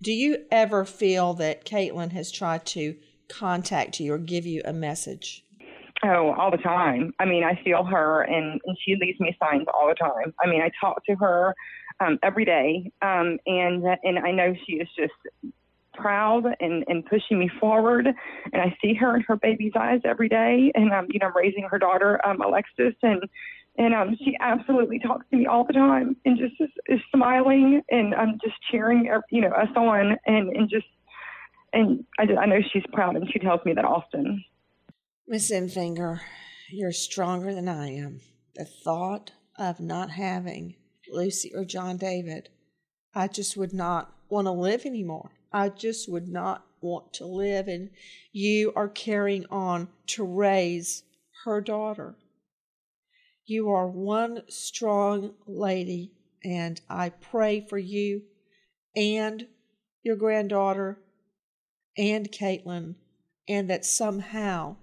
Do 0.00 0.12
you 0.12 0.44
ever 0.50 0.84
feel 0.84 1.34
that 1.34 1.64
Caitlin 1.64 2.12
has 2.12 2.30
tried 2.30 2.64
to 2.66 2.96
contact 3.28 4.00
you 4.00 4.14
or 4.14 4.18
give 4.18 4.46
you 4.46 4.62
a 4.64 4.72
message? 4.72 5.44
Oh, 6.04 6.32
all 6.38 6.50
the 6.50 6.58
time. 6.58 7.12
I 7.18 7.24
mean, 7.24 7.42
I 7.42 7.60
feel 7.64 7.84
her, 7.84 8.22
and, 8.22 8.60
and 8.64 8.76
she 8.84 8.94
leaves 8.94 9.18
me 9.18 9.36
signs 9.40 9.66
all 9.72 9.88
the 9.88 9.94
time. 9.94 10.32
I 10.40 10.48
mean, 10.48 10.60
I 10.60 10.70
talk 10.80 11.04
to 11.06 11.16
her 11.16 11.54
um, 12.00 12.18
every 12.22 12.44
day, 12.44 12.92
um, 13.02 13.38
and 13.46 13.84
and 14.04 14.18
I 14.20 14.30
know 14.30 14.54
she 14.64 14.74
is 14.74 14.88
just 14.96 15.12
proud 15.94 16.44
and, 16.60 16.84
and 16.86 17.04
pushing 17.04 17.40
me 17.40 17.50
forward. 17.60 18.06
And 18.52 18.62
I 18.62 18.76
see 18.80 18.94
her 18.94 19.16
in 19.16 19.22
her 19.22 19.36
baby's 19.36 19.72
eyes 19.76 20.00
every 20.04 20.28
day, 20.28 20.70
and 20.76 20.92
um, 20.92 21.08
you 21.10 21.18
know, 21.18 21.26
I'm 21.26 21.36
raising 21.36 21.64
her 21.64 21.78
daughter, 21.78 22.24
um, 22.24 22.40
Alexis, 22.42 22.94
and 23.02 23.22
and 23.76 23.94
um, 23.94 24.16
she 24.24 24.36
absolutely 24.40 25.00
talks 25.00 25.26
to 25.30 25.36
me 25.36 25.46
all 25.46 25.64
the 25.64 25.72
time, 25.72 26.16
and 26.24 26.38
just 26.38 26.60
is, 26.60 26.70
is 26.86 27.00
smiling, 27.12 27.82
and 27.90 28.14
I'm 28.14 28.30
um, 28.30 28.38
just 28.42 28.56
cheering, 28.70 29.10
you 29.30 29.40
know, 29.40 29.50
us 29.50 29.68
on, 29.74 30.16
and 30.26 30.56
and 30.56 30.70
just 30.70 30.86
and 31.72 32.04
I, 32.20 32.22
I 32.40 32.46
know 32.46 32.60
she's 32.72 32.84
proud, 32.92 33.16
and 33.16 33.28
she 33.32 33.40
tells 33.40 33.64
me 33.64 33.72
that 33.74 33.84
often. 33.84 34.44
Miss 35.30 35.50
Enfinger, 35.50 36.22
you're 36.70 36.90
stronger 36.90 37.52
than 37.52 37.68
I 37.68 37.88
am. 37.90 38.22
The 38.54 38.64
thought 38.64 39.32
of 39.58 39.78
not 39.78 40.12
having 40.12 40.76
Lucy 41.12 41.52
or 41.54 41.66
John 41.66 41.98
David, 41.98 42.48
I 43.14 43.28
just 43.28 43.54
would 43.54 43.74
not 43.74 44.10
want 44.30 44.46
to 44.46 44.52
live 44.52 44.86
anymore. 44.86 45.32
I 45.52 45.68
just 45.68 46.10
would 46.10 46.28
not 46.28 46.64
want 46.80 47.12
to 47.14 47.26
live. 47.26 47.68
And 47.68 47.90
you 48.32 48.72
are 48.74 48.88
carrying 48.88 49.44
on 49.50 49.88
to 50.06 50.24
raise 50.24 51.02
her 51.44 51.60
daughter. 51.60 52.16
You 53.44 53.68
are 53.68 53.86
one 53.86 54.44
strong 54.48 55.34
lady, 55.46 56.10
and 56.42 56.80
I 56.88 57.10
pray 57.10 57.66
for 57.68 57.76
you 57.76 58.22
and 58.96 59.46
your 60.02 60.16
granddaughter 60.16 61.00
and 61.98 62.32
Caitlin, 62.32 62.94
and 63.46 63.68
that 63.68 63.84
somehow 63.84 64.76